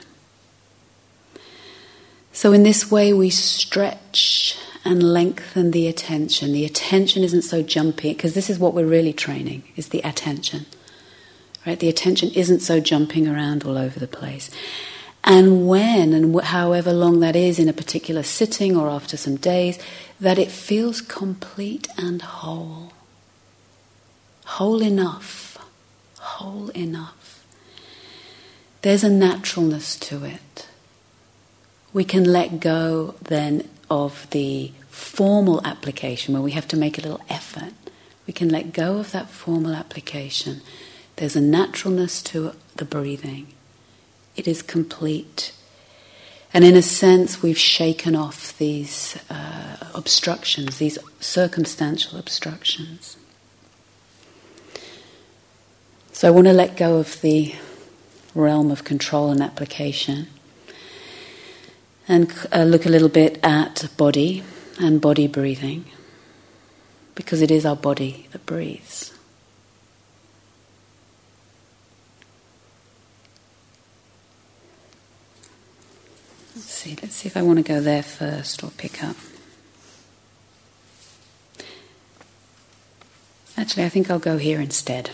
So, 2.31 2.53
in 2.53 2.63
this 2.63 2.89
way, 2.89 3.11
we 3.11 3.29
stretch 3.29 4.57
and 4.85 5.03
lengthen 5.03 5.71
the 5.71 5.87
attention. 5.87 6.53
The 6.53 6.65
attention 6.65 7.23
isn't 7.23 7.41
so 7.41 7.61
jumpy 7.61 8.13
because 8.13 8.35
this 8.35 8.49
is 8.49 8.57
what 8.57 8.73
we're 8.73 8.85
really 8.85 9.13
training: 9.13 9.63
is 9.75 9.89
the 9.89 10.01
attention. 10.01 10.65
Right? 11.67 11.79
The 11.79 11.89
attention 11.89 12.29
isn't 12.31 12.61
so 12.61 12.79
jumping 12.79 13.27
around 13.27 13.63
all 13.63 13.77
over 13.77 13.99
the 13.99 14.07
place 14.07 14.49
and 15.25 15.67
when 15.67 16.13
and 16.13 16.39
however 16.39 16.93
long 16.93 17.19
that 17.19 17.35
is 17.35 17.57
in 17.57 17.67
a 17.67 17.73
particular 17.73 18.21
sitting 18.21 18.77
or 18.77 18.89
after 18.89 19.17
some 19.17 19.37
days, 19.37 19.79
that 20.19 20.37
it 20.37 20.51
feels 20.51 21.01
complete 21.01 21.87
and 21.97 22.21
whole. 22.21 22.93
Whole 24.45 24.83
enough. 24.83 25.57
Whole 26.19 26.69
enough. 26.69 27.43
There's 28.83 29.03
a 29.03 29.09
naturalness 29.09 29.95
to 29.97 30.23
it. 30.25 30.67
We 31.91 32.03
can 32.03 32.23
let 32.23 32.59
go 32.59 33.15
then 33.19 33.67
of 33.89 34.29
the 34.29 34.73
formal 34.89 35.59
application 35.65 36.35
where 36.35 36.43
we 36.43 36.51
have 36.51 36.67
to 36.67 36.77
make 36.77 36.99
a 36.99 37.01
little 37.01 37.21
effort. 37.29 37.73
We 38.27 38.33
can 38.33 38.49
let 38.49 38.73
go 38.73 38.97
of 38.97 39.11
that 39.11 39.31
formal 39.31 39.73
application. 39.73 40.61
There's 41.15 41.35
a 41.35 41.41
naturalness 41.41 42.21
to 42.23 42.53
the 42.75 42.85
breathing 42.85 43.54
it 44.35 44.47
is 44.47 44.61
complete. 44.61 45.53
And 46.53 46.63
in 46.63 46.75
a 46.75 46.81
sense, 46.81 47.43
we've 47.43 47.57
shaken 47.57 48.15
off 48.15 48.57
these 48.57 49.17
uh, 49.29 49.77
obstructions, 49.93 50.77
these 50.77 50.97
circumstantial 51.19 52.17
obstructions. 52.17 53.17
So 56.13 56.27
I 56.29 56.31
want 56.31 56.47
to 56.47 56.53
let 56.53 56.77
go 56.77 56.97
of 56.97 57.19
the 57.21 57.55
realm 58.33 58.71
of 58.71 58.83
control 58.83 59.31
and 59.31 59.41
application 59.41 60.27
and 62.07 62.31
uh, 62.51 62.63
look 62.63 62.85
a 62.85 62.89
little 62.89 63.09
bit 63.09 63.39
at 63.43 63.89
body 63.97 64.43
and 64.79 65.01
body 65.01 65.27
breathing 65.27 65.85
because 67.15 67.41
it 67.41 67.49
is 67.49 67.65
our 67.65 67.75
body 67.75 68.27
that 68.31 68.45
breathes. 68.45 69.13
Let's 76.55 76.74
see, 76.85 76.95
let's 77.01 77.15
see 77.15 77.27
if 77.27 77.35
I 77.35 77.41
want 77.41 77.57
to 77.57 77.63
go 77.63 77.81
there 77.81 78.03
first 78.03 78.63
or 78.63 78.69
pick 78.69 79.03
up. 79.03 79.15
Actually, 83.57 83.85
I 83.85 83.89
think 83.89 84.11
I'll 84.11 84.19
go 84.19 84.37
here 84.37 84.61
instead. 84.61 85.09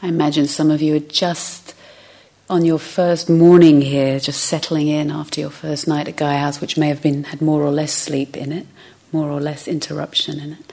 I 0.00 0.06
imagine 0.06 0.46
some 0.46 0.70
of 0.70 0.80
you 0.80 0.94
are 0.94 1.00
just 1.00 1.74
on 2.50 2.64
your 2.64 2.78
first 2.78 3.28
morning 3.28 3.82
here, 3.82 4.18
just 4.18 4.42
settling 4.42 4.88
in 4.88 5.10
after 5.10 5.40
your 5.40 5.50
first 5.50 5.86
night 5.86 6.08
at 6.08 6.16
Gaia 6.16 6.38
House, 6.38 6.60
which 6.60 6.78
may 6.78 6.88
have 6.88 7.02
been 7.02 7.24
had 7.24 7.42
more 7.42 7.62
or 7.62 7.70
less 7.70 7.92
sleep 7.92 8.36
in 8.36 8.52
it, 8.52 8.66
more 9.12 9.30
or 9.30 9.40
less 9.40 9.68
interruption 9.68 10.40
in 10.40 10.52
it. 10.52 10.72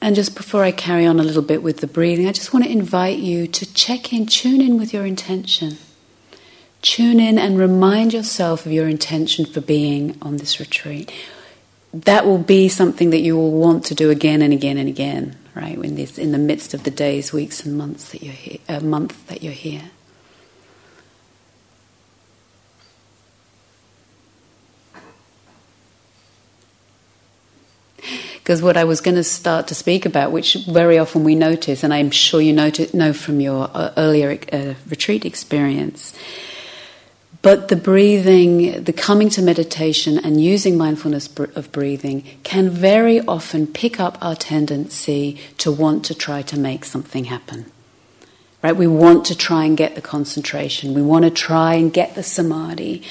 And 0.00 0.14
just 0.14 0.36
before 0.36 0.62
I 0.62 0.70
carry 0.70 1.06
on 1.06 1.18
a 1.18 1.22
little 1.22 1.42
bit 1.42 1.62
with 1.62 1.78
the 1.78 1.86
breathing, 1.86 2.28
I 2.28 2.32
just 2.32 2.52
want 2.52 2.66
to 2.66 2.70
invite 2.70 3.18
you 3.18 3.46
to 3.46 3.72
check 3.72 4.12
in, 4.12 4.26
tune 4.26 4.60
in 4.60 4.78
with 4.78 4.92
your 4.92 5.06
intention. 5.06 5.78
Tune 6.82 7.18
in 7.18 7.38
and 7.38 7.58
remind 7.58 8.12
yourself 8.12 8.66
of 8.66 8.72
your 8.72 8.86
intention 8.86 9.46
for 9.46 9.62
being 9.62 10.18
on 10.20 10.36
this 10.36 10.60
retreat. 10.60 11.10
That 11.94 12.26
will 12.26 12.38
be 12.38 12.68
something 12.68 13.10
that 13.10 13.20
you 13.20 13.36
will 13.36 13.52
want 13.52 13.84
to 13.84 13.94
do 13.94 14.10
again 14.10 14.42
and 14.42 14.52
again 14.52 14.78
and 14.78 14.88
again, 14.88 15.36
right? 15.54 15.78
In 15.78 15.94
this, 15.94 16.18
in 16.18 16.32
the 16.32 16.38
midst 16.38 16.74
of 16.74 16.82
the 16.82 16.90
days, 16.90 17.32
weeks, 17.32 17.64
and 17.64 17.78
months 17.78 18.10
that 18.10 18.20
you're 18.20 18.34
here, 18.34 18.58
a 18.68 18.80
month 18.80 19.28
that 19.28 19.44
you're 19.44 19.52
here. 19.52 19.92
Because 28.34 28.60
what 28.60 28.76
I 28.76 28.82
was 28.82 29.00
going 29.00 29.14
to 29.14 29.22
start 29.22 29.68
to 29.68 29.74
speak 29.76 30.04
about, 30.04 30.32
which 30.32 30.54
very 30.68 30.98
often 30.98 31.22
we 31.22 31.36
notice, 31.36 31.84
and 31.84 31.94
I'm 31.94 32.10
sure 32.10 32.40
you 32.40 32.52
know 32.52 33.12
from 33.12 33.40
your 33.40 33.70
uh, 33.72 33.92
earlier 33.96 34.36
uh, 34.52 34.74
retreat 34.88 35.24
experience, 35.24 36.12
but 37.44 37.68
the 37.68 37.76
breathing, 37.76 38.84
the 38.84 38.92
coming 38.94 39.28
to 39.28 39.42
meditation 39.42 40.16
and 40.16 40.42
using 40.42 40.78
mindfulness 40.78 41.28
of 41.38 41.70
breathing 41.72 42.24
can 42.42 42.70
very 42.70 43.20
often 43.20 43.66
pick 43.66 44.00
up 44.00 44.16
our 44.22 44.34
tendency 44.34 45.38
to 45.58 45.70
want 45.70 46.06
to 46.06 46.14
try 46.14 46.40
to 46.40 46.58
make 46.58 46.86
something 46.86 47.26
happen. 47.26 47.70
Right? 48.62 48.74
We 48.74 48.86
want 48.86 49.26
to 49.26 49.36
try 49.36 49.66
and 49.66 49.76
get 49.76 49.94
the 49.94 50.00
concentration. 50.00 50.94
We 50.94 51.02
want 51.02 51.26
to 51.26 51.30
try 51.30 51.74
and 51.74 51.92
get 51.92 52.14
the 52.14 52.22
samadhi. 52.22 53.02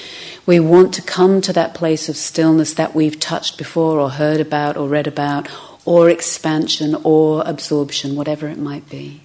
We 0.46 0.58
want 0.58 0.94
to 0.94 1.02
come 1.02 1.40
to 1.42 1.52
that 1.52 1.74
place 1.74 2.08
of 2.08 2.16
stillness 2.16 2.74
that 2.74 2.92
we've 2.92 3.20
touched 3.20 3.56
before 3.56 4.00
or 4.00 4.10
heard 4.10 4.40
about 4.40 4.76
or 4.76 4.88
read 4.88 5.06
about, 5.06 5.48
or 5.84 6.10
expansion 6.10 6.96
or 7.04 7.44
absorption, 7.46 8.16
whatever 8.16 8.48
it 8.48 8.58
might 8.58 8.88
be. 8.90 9.20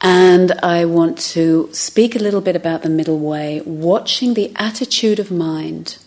And 0.00 0.52
I 0.62 0.86
want 0.86 1.18
to 1.18 1.68
speak 1.72 2.16
a 2.16 2.20
little 2.20 2.40
bit 2.40 2.56
about 2.56 2.82
the 2.82 2.88
middle 2.88 3.18
way, 3.18 3.60
watching 3.64 4.34
the 4.34 4.52
attitude 4.56 5.18
of 5.18 5.30
mind 5.30 5.98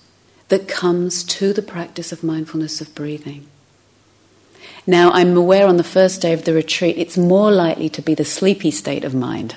that 0.48 0.68
comes 0.68 1.24
to 1.24 1.54
the 1.54 1.62
practice 1.62 2.12
of 2.12 2.24
mindfulness 2.24 2.82
of 2.82 2.94
breathing. 2.96 3.48
Now, 4.86 5.12
I'm 5.12 5.38
aware 5.38 5.68
on 5.68 5.78
the 5.78 5.84
first 5.84 6.22
day 6.22 6.34
of 6.34 6.44
the 6.44 6.54
retreat, 6.54 6.98
it's 6.98 7.18
more 7.18 7.52
likely 7.52 7.88
to 7.90 8.02
be 8.02 8.16
the 8.16 8.26
sleepy 8.26 8.72
state 8.72 9.04
of 9.04 9.14
mind, 9.14 9.56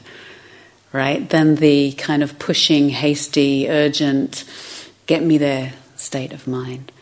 right, 0.92 1.29
than 1.29 1.57
the 1.57 1.92
kind 1.92 2.22
of 2.22 2.38
pushing, 2.38 2.90
hasty, 2.90 3.68
urgent, 3.68 4.44
get 5.07 5.22
me 5.22 5.38
there 5.38 5.72
state 5.96 6.33
of 6.33 6.46
mind. 6.46 6.92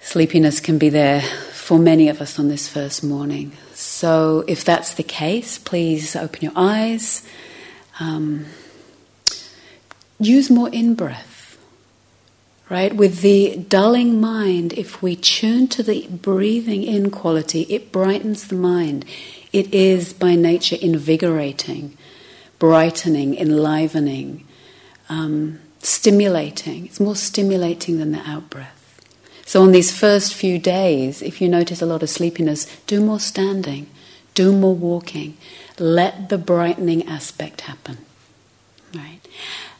Sleepiness 0.00 0.60
can 0.60 0.78
be 0.78 0.88
there 0.88 1.20
for 1.52 1.78
many 1.78 2.08
of 2.08 2.22
us 2.22 2.38
on 2.38 2.48
this 2.48 2.68
first 2.68 3.04
morning. 3.04 3.52
So, 3.80 4.42
if 4.48 4.64
that's 4.64 4.94
the 4.94 5.04
case, 5.04 5.56
please 5.56 6.16
open 6.16 6.42
your 6.42 6.52
eyes. 6.56 7.22
Um, 8.00 8.46
use 10.18 10.50
more 10.50 10.68
in 10.70 10.96
breath, 10.96 11.56
right? 12.68 12.92
With 12.92 13.20
the 13.20 13.56
dulling 13.56 14.20
mind, 14.20 14.72
if 14.72 15.00
we 15.00 15.14
tune 15.14 15.68
to 15.68 15.84
the 15.84 16.08
breathing 16.08 16.82
in 16.82 17.12
quality, 17.12 17.66
it 17.68 17.92
brightens 17.92 18.48
the 18.48 18.56
mind. 18.56 19.04
It 19.52 19.72
is 19.72 20.12
by 20.12 20.34
nature 20.34 20.76
invigorating, 20.82 21.96
brightening, 22.58 23.38
enlivening, 23.38 24.44
um, 25.08 25.60
stimulating. 25.78 26.86
It's 26.86 26.98
more 26.98 27.14
stimulating 27.14 27.98
than 27.98 28.10
the 28.10 28.28
out 28.28 28.50
breath. 28.50 28.77
So, 29.48 29.62
on 29.62 29.72
these 29.72 29.98
first 29.98 30.34
few 30.34 30.58
days, 30.58 31.22
if 31.22 31.40
you 31.40 31.48
notice 31.48 31.80
a 31.80 31.86
lot 31.86 32.02
of 32.02 32.10
sleepiness, 32.10 32.66
do 32.86 33.00
more 33.02 33.18
standing, 33.18 33.86
do 34.34 34.52
more 34.52 34.74
walking. 34.74 35.38
Let 35.78 36.28
the 36.28 36.36
brightening 36.36 37.08
aspect 37.08 37.62
happen. 37.62 37.96
Right? 38.94 39.20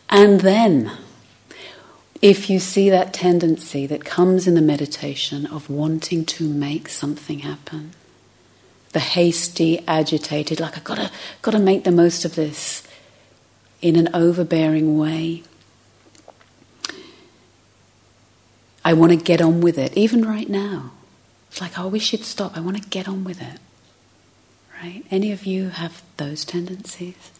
And 0.08 0.40
then, 0.40 0.92
if 2.22 2.48
you 2.48 2.60
see 2.60 2.88
that 2.88 3.12
tendency 3.12 3.84
that 3.84 4.06
comes 4.06 4.46
in 4.46 4.54
the 4.54 4.62
meditation 4.62 5.44
of 5.44 5.68
wanting 5.68 6.24
to 6.24 6.48
make 6.48 6.88
something 6.88 7.40
happen, 7.40 7.92
the 8.92 9.00
hasty, 9.00 9.84
agitated, 9.86 10.60
like 10.60 10.78
I've 10.78 10.84
got 10.84 10.96
to, 10.96 11.10
got 11.42 11.50
to 11.50 11.58
make 11.58 11.84
the 11.84 11.92
most 11.92 12.24
of 12.24 12.36
this 12.36 12.88
in 13.82 13.96
an 13.96 14.08
overbearing 14.14 14.96
way, 14.96 15.42
I 18.84 18.92
want 18.92 19.12
to 19.12 19.16
get 19.16 19.40
on 19.40 19.60
with 19.60 19.78
it, 19.78 19.96
even 19.96 20.24
right 20.24 20.48
now. 20.48 20.92
It's 21.50 21.60
like, 21.60 21.78
oh, 21.78 21.96
should 21.98 22.24
stop. 22.24 22.56
I 22.56 22.60
want 22.60 22.82
to 22.82 22.88
get 22.88 23.08
on 23.08 23.24
with 23.24 23.40
it. 23.40 23.58
Right? 24.82 25.04
Any 25.10 25.32
of 25.32 25.44
you 25.44 25.70
have 25.70 26.02
those 26.16 26.44
tendencies? 26.44 27.30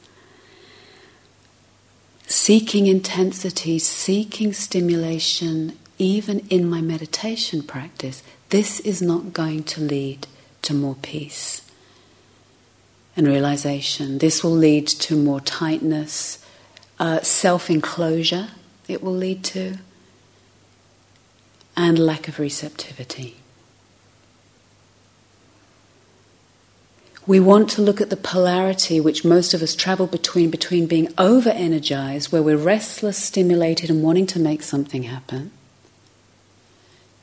Seeking 2.26 2.86
intensity, 2.86 3.78
seeking 3.78 4.52
stimulation, 4.52 5.78
even 5.98 6.40
in 6.48 6.68
my 6.68 6.80
meditation 6.80 7.62
practice, 7.62 8.22
this 8.50 8.80
is 8.80 9.00
not 9.00 9.32
going 9.32 9.62
to 9.64 9.80
lead 9.80 10.26
to 10.62 10.74
more 10.74 10.96
peace 10.96 11.62
and 13.16 13.26
realization. 13.26 14.18
This 14.18 14.42
will 14.42 14.52
lead 14.52 14.86
to 14.86 15.16
more 15.16 15.40
tightness, 15.40 16.44
uh, 16.98 17.20
self 17.22 17.70
enclosure, 17.70 18.48
it 18.86 19.02
will 19.02 19.14
lead 19.14 19.44
to 19.44 19.78
and 21.78 21.96
lack 21.96 22.26
of 22.26 22.40
receptivity. 22.40 23.36
We 27.24 27.38
want 27.38 27.70
to 27.70 27.82
look 27.82 28.00
at 28.00 28.10
the 28.10 28.16
polarity 28.16 29.00
which 29.00 29.24
most 29.24 29.54
of 29.54 29.62
us 29.62 29.76
travel 29.76 30.08
between 30.08 30.50
between 30.50 30.86
being 30.88 31.08
over 31.16 31.50
energized, 31.50 32.32
where 32.32 32.42
we're 32.42 32.56
restless, 32.56 33.16
stimulated, 33.16 33.90
and 33.90 34.02
wanting 34.02 34.26
to 34.26 34.40
make 34.40 34.64
something 34.64 35.04
happen, 35.04 35.52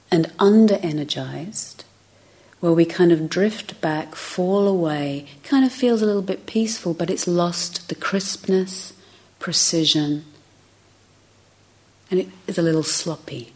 and 0.10 0.32
under 0.40 0.76
energized, 0.76 1.84
where 2.62 2.72
we 2.72 2.86
kind 2.86 3.12
of 3.12 3.30
drift 3.30 3.82
back, 3.82 4.16
fall 4.16 4.70
away, 4.70 5.26
kind 5.44 5.66
of 5.66 5.72
feels 5.74 6.02
a 6.02 6.06
little 6.06 6.22
bit 6.22 6.46
peaceful, 6.46 6.94
but 6.94 7.10
it's 7.10 7.28
lost 7.28 7.90
the 7.90 7.96
crispness, 7.96 8.94
precision, 9.38 10.24
and 12.10 12.22
it 12.22 12.30
is 12.48 12.58
a 12.58 12.62
little 12.62 12.84
sloppy 12.84 13.52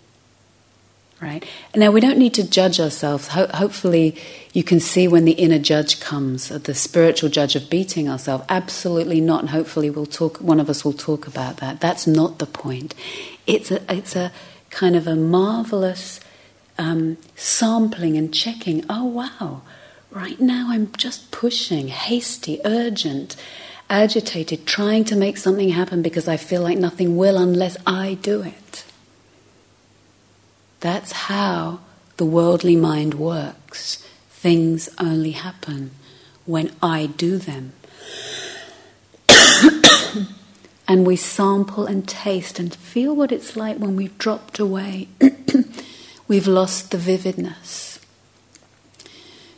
right? 1.22 1.44
Now, 1.76 1.92
we 1.92 2.02
don't 2.02 2.18
need 2.18 2.34
to 2.36 2.44
judge 2.48 2.80
ourselves. 2.80 3.28
Ho- 3.30 3.50
hopefully, 3.54 4.16
you 4.54 4.64
can 4.64 4.80
see 4.80 5.08
when 5.08 5.26
the 5.26 5.34
inner 5.34 5.60
judge 5.60 6.00
comes, 6.00 6.50
the 6.50 6.74
spiritual 6.74 7.30
judge 7.30 7.56
of 7.56 7.70
beating 7.70 8.08
ourselves. 8.10 8.46
Absolutely 8.50 9.22
not. 9.22 9.42
And 9.42 9.50
hopefully, 9.50 9.90
we'll 9.90 10.06
talk. 10.06 10.38
One 10.38 10.60
of 10.60 10.70
us 10.70 10.86
will 10.86 10.94
talk 10.94 11.28
about 11.28 11.58
that. 11.58 11.80
That's 11.80 12.08
not 12.08 12.40
the 12.40 12.46
point. 12.46 12.96
It's 13.46 13.72
a, 13.72 13.82
it's 13.94 14.16
a 14.16 14.32
kind 14.70 14.96
of 14.96 15.08
a 15.08 15.16
marvelous 15.16 16.20
um, 16.78 17.18
sampling 17.36 18.18
and 18.18 18.34
checking. 18.34 18.86
Oh, 18.90 19.06
wow. 19.06 19.62
Right 20.12 20.40
now, 20.40 20.68
I'm 20.70 20.92
just 20.98 21.32
pushing, 21.32 21.90
hasty, 21.90 22.60
urgent. 22.66 23.36
agitated, 23.92 24.66
trying 24.68 25.04
to 25.04 25.16
make 25.16 25.36
something 25.36 25.70
happen 25.70 26.02
because 26.04 26.28
I 26.28 26.38
feel 26.38 26.62
like 26.62 26.78
nothing 26.78 27.18
will 27.18 27.38
unless 27.38 27.76
I 27.88 28.18
do 28.22 28.44
it. 28.44 28.86
That's 30.80 31.12
how 31.12 31.80
the 32.18 32.26
worldly 32.26 32.76
mind 32.76 33.14
works. 33.16 34.06
Things 34.30 34.90
only 34.98 35.32
happen 35.32 35.92
when 36.46 36.72
I 36.82 37.08
do 37.08 37.38
them. 37.38 37.74
and 40.88 41.06
we 41.06 41.16
sample 41.16 41.86
and 41.86 42.08
taste 42.08 42.60
and 42.60 42.74
feel 42.74 43.16
what 43.16 43.32
it's 43.32 43.56
like 43.56 43.78
when 43.78 43.96
we've 43.96 44.18
dropped 44.18 44.60
away. 44.60 45.08
we've 46.28 46.48
lost 46.48 46.92
the 46.92 46.98
vividness. 46.98 48.00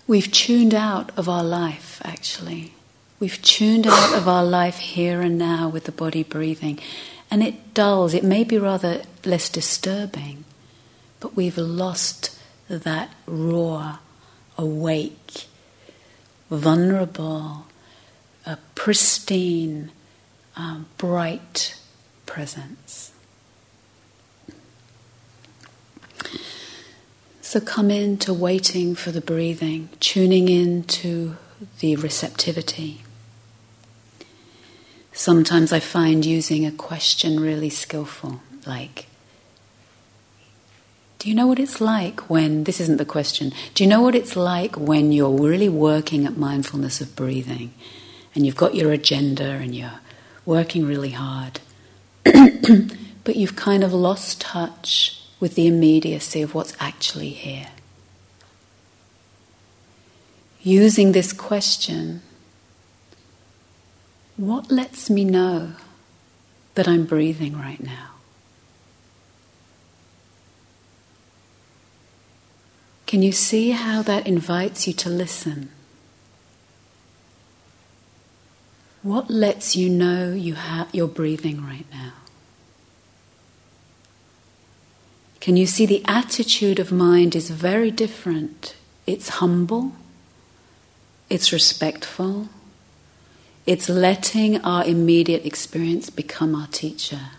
We've 0.07 0.31
tuned 0.31 0.73
out 0.73 1.17
of 1.17 1.29
our 1.29 1.43
life, 1.43 2.01
actually. 2.03 2.73
We've 3.19 3.41
tuned 3.41 3.87
out 3.87 4.17
of 4.17 4.27
our 4.27 4.43
life 4.43 4.79
here 4.79 5.21
and 5.21 5.37
now 5.37 5.69
with 5.69 5.85
the 5.85 5.91
body 5.91 6.23
breathing, 6.23 6.79
and 7.29 7.41
it 7.43 7.73
dulls. 7.73 8.13
It 8.13 8.23
may 8.23 8.43
be 8.43 8.57
rather 8.57 9.03
less 9.23 9.47
disturbing, 9.47 10.43
but 11.21 11.37
we've 11.37 11.57
lost 11.57 12.37
that 12.67 13.13
raw, 13.25 13.99
awake, 14.57 15.45
vulnerable, 16.49 17.67
uh, 18.45 18.57
pristine, 18.75 19.91
um, 20.57 20.87
bright 20.97 21.79
presence. 22.25 23.13
So 27.41 27.59
come 27.59 27.91
into 27.91 28.33
waiting 28.33 28.95
for 28.95 29.11
the 29.11 29.21
breathing, 29.21 29.89
tuning 29.99 30.49
in 30.49 30.83
to 30.83 31.35
the 31.79 31.95
receptivity. 31.97 33.03
Sometimes 35.11 35.73
I 35.73 35.81
find 35.81 36.25
using 36.25 36.65
a 36.65 36.71
question 36.71 37.39
really 37.39 37.69
skillful, 37.69 38.41
like, 38.65 39.07
do 41.21 41.29
you 41.29 41.35
know 41.35 41.45
what 41.45 41.59
it's 41.59 41.79
like 41.79 42.19
when, 42.31 42.63
this 42.63 42.79
isn't 42.81 42.97
the 42.97 43.05
question, 43.05 43.53
do 43.75 43.83
you 43.83 43.87
know 43.87 44.01
what 44.01 44.15
it's 44.15 44.35
like 44.35 44.75
when 44.75 45.11
you're 45.11 45.29
really 45.29 45.69
working 45.69 46.25
at 46.25 46.35
mindfulness 46.35 46.99
of 46.99 47.15
breathing 47.15 47.71
and 48.33 48.43
you've 48.43 48.55
got 48.55 48.73
your 48.73 48.91
agenda 48.91 49.43
and 49.43 49.75
you're 49.75 49.99
working 50.47 50.83
really 50.83 51.11
hard, 51.11 51.59
but 52.23 53.35
you've 53.35 53.55
kind 53.55 53.83
of 53.83 53.93
lost 53.93 54.41
touch 54.41 55.21
with 55.39 55.53
the 55.53 55.67
immediacy 55.67 56.41
of 56.41 56.55
what's 56.55 56.75
actually 56.79 57.29
here? 57.29 57.67
Using 60.63 61.11
this 61.11 61.33
question 61.33 62.23
what 64.37 64.71
lets 64.71 65.07
me 65.07 65.23
know 65.23 65.73
that 66.73 66.87
I'm 66.87 67.05
breathing 67.05 67.55
right 67.55 67.83
now? 67.83 68.10
Can 73.11 73.21
you 73.21 73.33
see 73.33 73.71
how 73.71 74.01
that 74.03 74.25
invites 74.25 74.87
you 74.87 74.93
to 74.93 75.09
listen? 75.09 75.67
What 79.03 79.29
lets 79.29 79.75
you 79.75 79.89
know 79.89 80.31
you 80.31 80.53
have, 80.53 80.87
you're 80.93 81.09
breathing 81.09 81.61
right 81.61 81.85
now? 81.91 82.13
Can 85.41 85.57
you 85.57 85.65
see 85.65 85.85
the 85.85 86.01
attitude 86.07 86.79
of 86.79 86.93
mind 86.93 87.35
is 87.35 87.49
very 87.49 87.91
different? 87.91 88.75
It's 89.05 89.27
humble, 89.27 89.91
it's 91.29 91.51
respectful, 91.51 92.47
it's 93.65 93.89
letting 93.89 94.61
our 94.61 94.85
immediate 94.85 95.45
experience 95.45 96.09
become 96.09 96.55
our 96.55 96.67
teacher. 96.67 97.31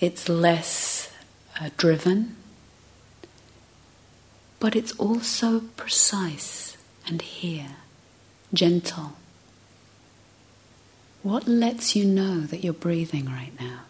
It's 0.00 0.30
less 0.30 1.11
uh, 1.60 1.70
driven, 1.76 2.36
but 4.60 4.76
it's 4.76 4.92
also 4.92 5.60
precise 5.76 6.76
and 7.06 7.22
here, 7.22 7.76
gentle. 8.52 9.12
What 11.22 11.46
lets 11.46 11.94
you 11.94 12.04
know 12.04 12.40
that 12.40 12.64
you're 12.64 12.72
breathing 12.72 13.26
right 13.26 13.52
now? 13.60 13.80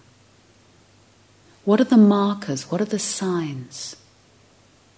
What 1.64 1.80
are 1.80 1.84
the 1.84 1.96
markers? 1.96 2.70
What 2.70 2.80
are 2.80 2.86
the 2.86 2.98
signs? 2.98 3.96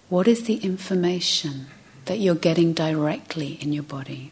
What 0.09 0.27
is 0.27 0.43
the 0.43 0.57
information? 0.57 1.67
that 2.05 2.19
you're 2.19 2.35
getting 2.35 2.73
directly 2.73 3.53
in 3.61 3.73
your 3.73 3.83
body. 3.83 4.31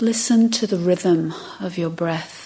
Listen 0.00 0.50
to 0.50 0.66
the 0.66 0.78
rhythm 0.78 1.34
of 1.60 1.76
your 1.76 1.90
breath, 1.90 2.39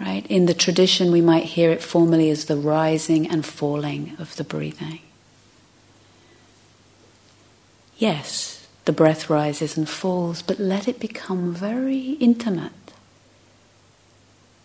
right? 0.00 0.26
In 0.28 0.46
the 0.46 0.54
tradition, 0.54 1.10
we 1.10 1.20
might 1.20 1.44
hear 1.44 1.70
it 1.70 1.82
formally 1.82 2.30
as 2.30 2.44
the 2.44 2.56
rising 2.56 3.28
and 3.28 3.44
falling 3.44 4.14
of 4.18 4.36
the 4.36 4.44
breathing. 4.44 5.00
Yes, 7.96 8.68
the 8.84 8.92
breath 8.92 9.28
rises 9.28 9.76
and 9.76 9.88
falls, 9.88 10.40
but 10.42 10.60
let 10.60 10.86
it 10.86 11.00
become 11.00 11.52
very 11.52 12.12
intimate. 12.20 12.72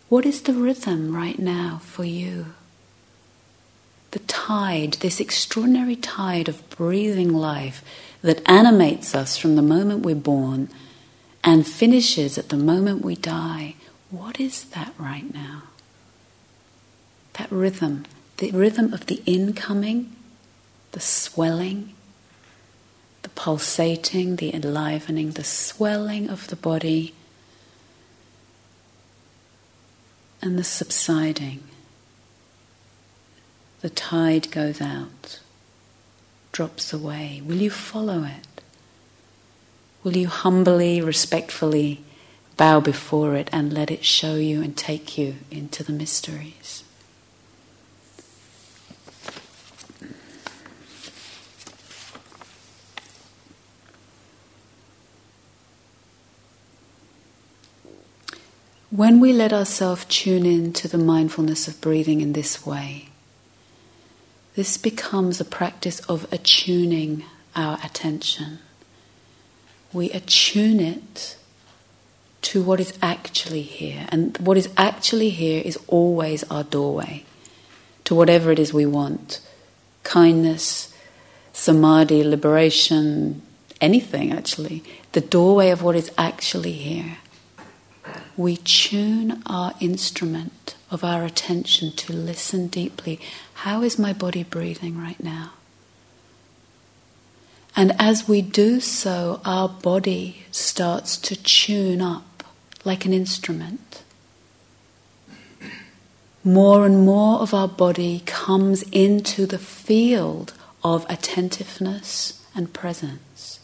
What 0.08 0.24
is 0.24 0.42
the 0.42 0.52
rhythm 0.52 1.14
right 1.14 1.38
now 1.38 1.80
for 1.82 2.04
you? 2.04 2.54
the 4.14 4.20
tide, 4.20 4.92
this 5.00 5.18
extraordinary 5.18 5.96
tide 5.96 6.48
of 6.48 6.70
breathing 6.70 7.34
life 7.34 7.82
that 8.22 8.48
animates 8.48 9.12
us 9.12 9.36
from 9.36 9.56
the 9.56 9.62
moment 9.62 10.04
we're 10.04 10.14
born 10.14 10.68
and 11.42 11.66
finishes 11.66 12.38
at 12.38 12.48
the 12.48 12.56
moment 12.56 13.04
we 13.04 13.16
die. 13.16 13.74
What 14.16 14.38
is 14.38 14.64
that 14.66 14.94
right 14.96 15.32
now? 15.34 15.64
That 17.32 17.50
rhythm, 17.50 18.04
the 18.36 18.52
rhythm 18.52 18.92
of 18.92 19.06
the 19.06 19.20
incoming, 19.26 20.14
the 20.92 21.00
swelling, 21.00 21.94
the 23.22 23.28
pulsating, 23.30 24.36
the 24.36 24.54
enlivening, 24.54 25.32
the 25.32 25.42
swelling 25.42 26.30
of 26.30 26.46
the 26.46 26.56
body, 26.56 27.12
and 30.40 30.56
the 30.56 30.64
subsiding 30.64 31.64
the 33.80 33.90
tide 33.90 34.50
goes 34.50 34.80
out, 34.80 35.40
drops 36.52 36.90
away. 36.94 37.42
Will 37.44 37.56
you 37.56 37.68
follow 37.68 38.24
it? 38.24 38.62
Will 40.02 40.16
you 40.16 40.28
humbly, 40.28 41.02
respectfully 41.02 42.02
bow 42.56 42.80
before 42.80 43.34
it 43.34 43.48
and 43.52 43.72
let 43.72 43.90
it 43.90 44.04
show 44.04 44.36
you 44.36 44.62
and 44.62 44.76
take 44.76 45.18
you 45.18 45.36
into 45.50 45.82
the 45.82 45.92
mysteries? 45.92 46.84
When 58.90 59.18
we 59.18 59.32
let 59.32 59.52
ourselves 59.52 60.04
tune 60.04 60.46
in 60.46 60.72
to 60.74 60.86
the 60.86 60.98
mindfulness 60.98 61.66
of 61.66 61.80
breathing 61.80 62.20
in 62.20 62.32
this 62.32 62.64
way, 62.64 63.08
this 64.54 64.76
becomes 64.76 65.40
a 65.40 65.44
practice 65.44 65.98
of 66.08 66.32
attuning 66.32 67.24
our 67.56 67.76
attention. 67.82 68.60
We 69.92 70.12
attune 70.12 70.78
it 70.78 71.36
to 72.44 72.62
what 72.62 72.80
is 72.80 72.96
actually 73.02 73.62
here. 73.62 74.06
And 74.10 74.36
what 74.38 74.56
is 74.56 74.68
actually 74.76 75.30
here 75.30 75.62
is 75.64 75.78
always 75.88 76.44
our 76.44 76.64
doorway 76.64 77.24
to 78.04 78.14
whatever 78.14 78.52
it 78.52 78.58
is 78.58 78.72
we 78.72 78.86
want 78.86 79.40
kindness, 80.02 80.94
samadhi, 81.52 82.22
liberation, 82.22 83.42
anything 83.80 84.32
actually. 84.32 84.82
The 85.12 85.20
doorway 85.20 85.70
of 85.70 85.82
what 85.82 85.96
is 85.96 86.10
actually 86.18 86.72
here. 86.72 87.16
We 88.36 88.56
tune 88.58 89.42
our 89.46 89.72
instrument 89.80 90.74
of 90.90 91.02
our 91.02 91.24
attention 91.24 91.92
to 91.92 92.12
listen 92.12 92.66
deeply 92.66 93.20
how 93.64 93.82
is 93.82 93.98
my 93.98 94.12
body 94.12 94.42
breathing 94.42 94.98
right 94.98 95.22
now? 95.22 95.52
And 97.74 97.92
as 97.98 98.28
we 98.28 98.42
do 98.42 98.78
so, 98.78 99.40
our 99.44 99.70
body 99.70 100.44
starts 100.50 101.16
to 101.16 101.34
tune 101.34 102.02
up 102.02 102.33
like 102.84 103.04
an 103.04 103.12
instrument. 103.12 104.02
More 106.42 106.84
and 106.84 107.04
more 107.04 107.40
of 107.40 107.54
our 107.54 107.68
body 107.68 108.22
comes 108.26 108.82
into 108.92 109.46
the 109.46 109.58
field 109.58 110.52
of 110.82 111.06
attentiveness 111.08 112.44
and 112.54 112.72
presence. 112.72 113.60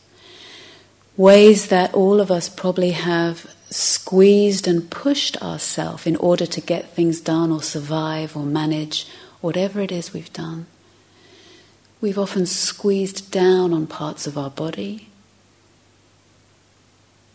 Ways 1.16 1.68
that 1.68 1.92
all 1.92 2.20
of 2.20 2.30
us 2.30 2.48
probably 2.48 2.92
have 2.92 3.54
squeezed 3.68 4.66
and 4.66 4.90
pushed 4.90 5.40
ourselves 5.42 6.06
in 6.06 6.16
order 6.16 6.46
to 6.46 6.61
get 6.61 6.90
things 6.90 7.20
done 7.20 7.52
or 7.52 7.62
survive 7.62 8.37
or 8.37 8.44
manage 8.44 9.06
whatever 9.40 9.80
it 9.80 9.92
is 9.92 10.12
we've 10.12 10.33
done, 10.33 10.66
We've 12.00 12.18
often 12.18 12.46
squeezed 12.46 13.30
down 13.30 13.74
on 13.74 13.87
parts 13.87 14.26
of 14.26 14.38
our 14.38 14.48
body, 14.48 15.09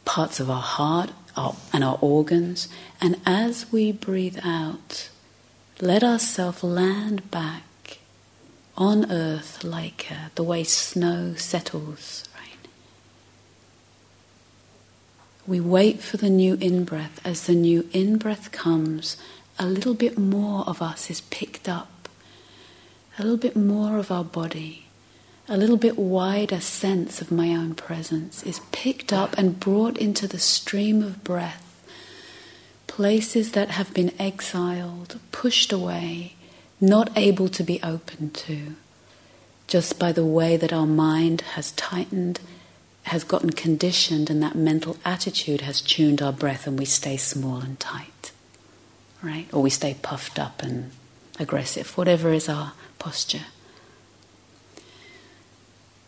parts 0.05 0.39
of 0.39 0.49
our 0.49 0.61
heart 0.61 1.11
our, 1.35 1.55
and 1.73 1.83
our 1.83 1.97
organs, 2.01 2.67
and 3.01 3.19
as 3.25 3.71
we 3.71 3.91
breathe 3.91 4.39
out, 4.43 5.09
let 5.81 6.03
ourselves 6.03 6.63
land 6.63 7.29
back 7.31 7.99
on 8.77 9.11
earth 9.11 9.63
like 9.63 10.07
uh, 10.11 10.29
the 10.35 10.43
way 10.43 10.63
snow 10.63 11.33
settles, 11.35 12.23
right? 12.35 12.67
We 15.47 15.59
wait 15.59 16.01
for 16.01 16.17
the 16.17 16.29
new 16.29 16.55
in 16.55 16.83
breath. 16.83 17.19
As 17.25 17.45
the 17.45 17.55
new 17.55 17.87
in 17.93 18.17
breath 18.17 18.51
comes, 18.51 19.17
a 19.57 19.65
little 19.65 19.93
bit 19.93 20.17
more 20.17 20.63
of 20.67 20.81
us 20.81 21.09
is 21.09 21.21
picked 21.21 21.69
up, 21.69 22.09
a 23.17 23.23
little 23.23 23.37
bit 23.37 23.55
more 23.55 23.97
of 23.97 24.11
our 24.11 24.23
body, 24.25 24.84
a 25.47 25.58
little 25.58 25.77
bit 25.77 25.97
wider 25.97 26.60
sense 26.60 27.21
of 27.21 27.31
my 27.31 27.49
own 27.49 27.75
presence 27.75 28.41
is 28.43 28.62
picked 28.71 29.13
up 29.13 29.38
and 29.38 29.60
brought 29.60 29.97
into 29.97 30.27
the 30.27 30.39
stream 30.39 31.03
of 31.03 31.23
breath. 31.23 31.62
Places 32.88 33.51
that 33.51 33.69
have 33.71 33.93
been 33.93 34.12
exiled, 34.17 35.19
pushed 35.31 35.71
away, 35.71 36.34
not 36.81 37.15
able 37.15 37.47
to 37.49 37.63
be 37.63 37.81
opened 37.84 38.34
to, 38.34 38.75
just 39.67 39.99
by 39.99 40.12
the 40.12 40.25
way 40.25 40.58
that 40.58 40.73
our 40.73 40.88
mind 40.88 41.41
has 41.41 41.71
tightened, 41.73 42.39
has 43.03 43.23
gotten 43.23 43.51
conditioned, 43.51 44.29
and 44.29 44.41
that 44.41 44.55
mental 44.55 44.97
attitude 45.05 45.62
has 45.62 45.81
tuned 45.81 46.21
our 46.21 46.34
breath, 46.34 46.65
and 46.65 46.79
we 46.79 46.86
stay 46.86 47.17
small 47.17 47.58
and 47.58 47.79
tight, 47.79 48.31
right? 49.21 49.47
Or 49.53 49.62
we 49.62 49.69
stay 49.69 49.95
puffed 50.01 50.39
up 50.39 50.63
and 50.63 50.91
aggressive, 51.38 51.95
whatever 51.97 52.34
is 52.34 52.49
our 52.49 52.73
posture. 52.97 53.45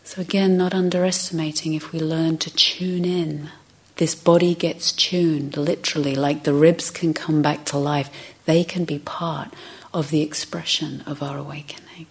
So, 0.08 0.22
again, 0.22 0.56
not 0.56 0.72
underestimating 0.72 1.74
if 1.74 1.92
we 1.92 2.00
learn 2.00 2.38
to 2.38 2.50
tune 2.50 3.04
in. 3.04 3.50
This 3.96 4.14
body 4.14 4.54
gets 4.54 4.90
tuned, 4.90 5.54
literally, 5.58 6.14
like 6.14 6.44
the 6.44 6.54
ribs 6.54 6.90
can 6.90 7.12
come 7.12 7.42
back 7.42 7.66
to 7.66 7.76
life. 7.76 8.08
They 8.46 8.64
can 8.64 8.86
be 8.86 9.00
part 9.00 9.52
of 9.92 10.08
the 10.08 10.22
expression 10.22 11.02
of 11.04 11.22
our 11.22 11.36
awakening. 11.36 12.06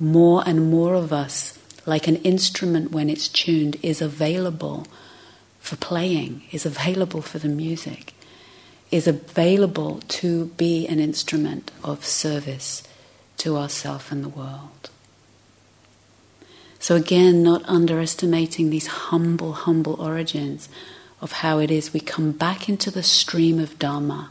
More 0.00 0.44
and 0.46 0.70
more 0.70 0.94
of 0.94 1.12
us, 1.12 1.58
like 1.84 2.08
an 2.08 2.16
instrument 2.22 2.90
when 2.90 3.10
it's 3.10 3.28
tuned, 3.28 3.76
is 3.82 4.00
available 4.00 4.86
for 5.60 5.76
playing, 5.76 6.42
is 6.52 6.64
available 6.64 7.20
for 7.20 7.38
the 7.38 7.48
music, 7.48 8.14
is 8.90 9.06
available 9.06 10.00
to 10.08 10.46
be 10.56 10.88
an 10.88 11.00
instrument 11.00 11.70
of 11.84 12.02
service 12.02 12.82
to 13.36 13.58
ourself 13.58 14.10
and 14.10 14.24
the 14.24 14.30
world. 14.30 14.88
So, 16.86 16.94
again, 16.94 17.42
not 17.42 17.64
underestimating 17.64 18.70
these 18.70 18.86
humble, 18.86 19.54
humble 19.54 20.00
origins 20.00 20.68
of 21.20 21.32
how 21.32 21.58
it 21.58 21.68
is 21.68 21.92
we 21.92 21.98
come 21.98 22.30
back 22.30 22.68
into 22.68 22.92
the 22.92 23.02
stream 23.02 23.58
of 23.58 23.76
Dharma 23.80 24.30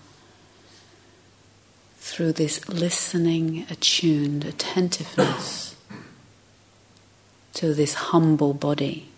through 1.98 2.32
this 2.32 2.70
listening, 2.70 3.65
attuned 3.70 4.46
attentiveness 4.46 5.76
to 7.56 7.74
this 7.74 7.96
humble 7.96 8.54
body, 8.54 9.10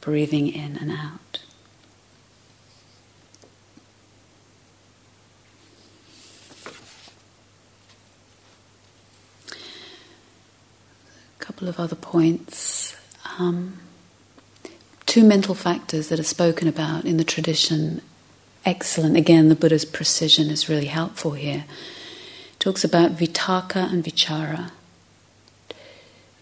breathing 0.00 0.48
in 0.48 0.76
and 0.76 0.90
out. 0.90 1.44
A 11.39 11.39
couple 11.50 11.68
of 11.68 11.80
other 11.80 11.96
points. 11.96 12.96
Um, 13.40 13.80
two 15.06 15.24
mental 15.24 15.56
factors 15.56 16.08
that 16.08 16.20
are 16.20 16.30
spoken 16.38 16.68
about 16.68 17.04
in 17.04 17.16
the 17.16 17.24
tradition. 17.24 18.02
Excellent. 18.64 19.16
Again, 19.16 19.48
the 19.48 19.56
Buddha's 19.56 19.84
precision 19.84 20.48
is 20.48 20.68
really 20.68 20.86
helpful 20.86 21.32
here 21.32 21.64
talks 22.60 22.84
about 22.84 23.16
vitakka 23.16 23.90
and 23.90 24.04
vichara. 24.04 24.70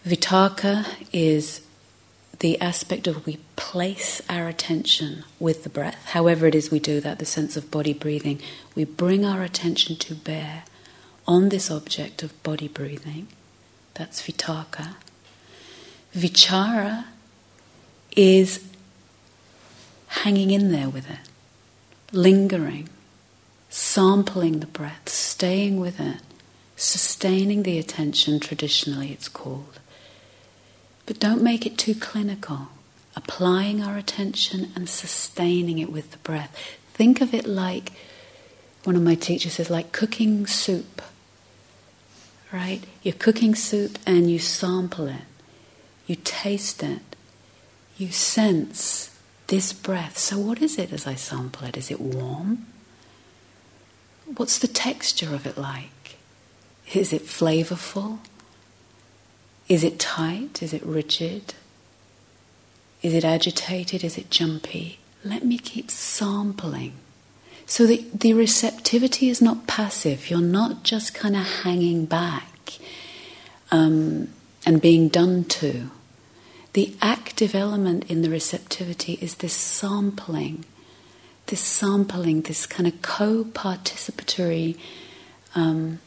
Vitakka 0.05 0.85
is 1.11 1.65
the 2.39 2.59
aspect 2.61 3.07
of 3.07 3.25
we 3.25 3.37
place 3.55 4.21
our 4.29 4.47
attention 4.47 5.23
with 5.39 5.63
the 5.63 5.69
breath, 5.69 6.05
however 6.07 6.45
it 6.45 6.53
is 6.53 6.69
we 6.69 6.79
do 6.79 6.99
that, 6.99 7.17
the 7.17 7.25
sense 7.25 7.57
of 7.57 7.71
body 7.71 7.93
breathing. 7.93 8.39
We 8.75 8.83
bring 8.83 9.25
our 9.25 9.41
attention 9.41 9.95
to 9.95 10.13
bear 10.13 10.65
on 11.25 11.49
this 11.49 11.71
object 11.71 12.21
of 12.21 12.43
body 12.43 12.67
breathing. 12.67 13.27
That's 13.99 14.21
vitakka. 14.21 14.95
Vichara 16.15 17.03
is 18.15 18.65
hanging 20.07 20.51
in 20.51 20.71
there 20.71 20.87
with 20.87 21.09
it, 21.09 21.19
lingering, 22.13 22.87
sampling 23.69 24.61
the 24.61 24.67
breath, 24.67 25.09
staying 25.09 25.81
with 25.81 25.99
it, 25.99 26.21
sustaining 26.77 27.63
the 27.63 27.77
attention, 27.77 28.39
traditionally 28.39 29.11
it's 29.11 29.27
called. 29.27 29.81
But 31.05 31.19
don't 31.19 31.43
make 31.43 31.65
it 31.65 31.77
too 31.77 31.93
clinical. 31.93 32.69
Applying 33.17 33.83
our 33.83 33.97
attention 33.97 34.71
and 34.77 34.87
sustaining 34.87 35.77
it 35.77 35.91
with 35.91 36.11
the 36.11 36.19
breath. 36.19 36.57
Think 36.93 37.19
of 37.19 37.33
it 37.33 37.45
like 37.45 37.91
one 38.85 38.95
of 38.95 39.01
my 39.01 39.15
teachers 39.15 39.55
says, 39.55 39.69
like 39.69 39.91
cooking 39.91 40.47
soup. 40.47 41.01
Right? 42.51 42.81
You're 43.03 43.13
cooking 43.13 43.53
soup 43.53 43.99
and 44.05 44.29
you 44.29 44.39
sample 44.39 45.07
it, 45.07 45.27
you 46.07 46.15
taste 46.15 46.81
it, 46.81 47.15
you 47.97 48.11
sense 48.11 49.15
this 49.47 49.73
breath. 49.73 50.17
So, 50.17 50.39
what 50.39 50.61
is 50.61 50.77
it 50.77 50.91
as 50.91 51.05
I 51.05 51.15
sample 51.15 51.67
it? 51.67 51.77
Is 51.77 51.91
it 51.91 51.99
warm? 51.99 52.65
What's 54.37 54.59
the 54.59 54.67
texture 54.67 55.33
of 55.33 55.45
it 55.45 55.57
like? 55.57 56.17
Is 56.93 57.13
it 57.13 57.23
flavorful? 57.23 58.19
Is 59.67 59.83
it 59.83 59.99
tight? 59.99 60.63
Is 60.63 60.73
it 60.73 60.83
rigid? 60.83 61.53
Is 63.01 63.13
it 63.13 63.23
agitated? 63.23 64.03
Is 64.03 64.17
it 64.17 64.29
jumpy? 64.31 64.99
Let 65.23 65.45
me 65.45 65.57
keep 65.57 65.91
sampling. 65.91 66.93
So 67.69 67.85
that 67.85 68.19
the 68.19 68.33
receptivity 68.33 69.29
is 69.29 69.41
not 69.41 69.67
passive. 69.67 70.29
You're 70.29 70.41
not 70.41 70.83
just 70.83 71.13
kind 71.13 71.35
of 71.35 71.45
hanging 71.63 72.05
back 72.05 72.79
um, 73.71 74.29
and 74.65 74.81
being 74.81 75.07
done 75.07 75.45
to. 75.45 75.91
The 76.73 76.95
active 77.01 77.55
element 77.55 78.09
in 78.09 78.21
the 78.21 78.29
receptivity 78.29 79.19
is 79.21 79.35
this 79.35 79.53
sampling 79.53 80.65
this 81.49 81.61
sampling, 81.61 82.41
this 82.43 82.65
kind 82.65 82.87
of 82.87 83.01
co 83.01 83.43
participatory 83.43 84.77
um, 85.55 85.99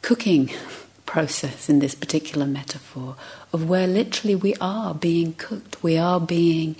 cooking 0.00 0.50
process 1.06 1.68
in 1.68 1.80
this 1.80 1.94
particular 1.94 2.46
metaphor 2.46 3.16
of 3.52 3.68
where 3.68 3.86
literally 3.86 4.34
we 4.34 4.54
are 4.60 4.94
being 4.94 5.34
cooked, 5.34 5.82
we 5.82 5.98
are 5.98 6.20
being 6.20 6.76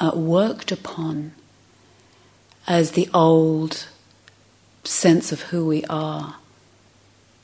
uh, 0.00 0.12
worked 0.14 0.72
upon 0.72 1.32
as 2.68 2.92
the 2.92 3.08
old 3.14 3.88
sense 4.84 5.32
of 5.32 5.40
who 5.42 5.66
we 5.66 5.84
are 5.86 6.36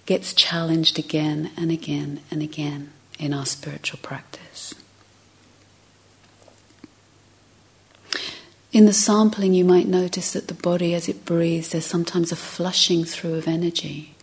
gets 0.04 0.34
challenged 0.34 0.98
again 0.98 1.50
and 1.56 1.72
again 1.72 2.20
and 2.30 2.42
again 2.42 2.92
in 3.18 3.32
our 3.32 3.46
spiritual 3.46 3.98
practice. 4.02 4.74
In 8.70 8.86
the 8.86 8.92
sampling, 8.92 9.54
you 9.54 9.64
might 9.64 9.86
notice 9.86 10.32
that 10.32 10.48
the 10.48 10.54
body, 10.54 10.94
as 10.94 11.08
it 11.08 11.24
breathes, 11.24 11.70
there's 11.70 11.86
sometimes 11.86 12.30
a 12.30 12.36
flushing 12.36 13.04
through 13.04 13.34
of 13.34 13.48
energy. 13.48 14.14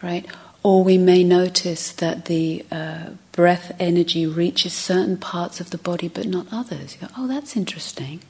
Right? 0.00 0.24
Or 0.62 0.82
we 0.82 0.96
may 0.96 1.24
notice 1.24 1.92
that 1.92 2.26
the 2.26 2.64
uh, 2.70 3.10
breath 3.32 3.74
energy 3.78 4.24
reaches 4.24 4.72
certain 4.72 5.18
parts 5.18 5.60
of 5.60 5.70
the 5.70 5.78
body 5.78 6.08
but 6.08 6.26
not 6.26 6.46
others. 6.52 6.94
You 6.94 7.08
go, 7.08 7.14
oh, 7.18 7.26
that's 7.26 7.56
interesting. 7.56 8.20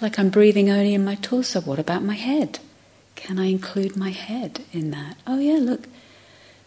Like 0.00 0.18
I'm 0.18 0.30
breathing 0.30 0.70
only 0.70 0.94
in 0.94 1.04
my 1.04 1.16
torso. 1.16 1.60
What 1.60 1.78
about 1.78 2.02
my 2.02 2.14
head? 2.14 2.60
Can 3.16 3.38
I 3.38 3.46
include 3.46 3.96
my 3.96 4.10
head 4.10 4.62
in 4.72 4.90
that? 4.92 5.16
Oh, 5.26 5.38
yeah, 5.38 5.58
look. 5.58 5.88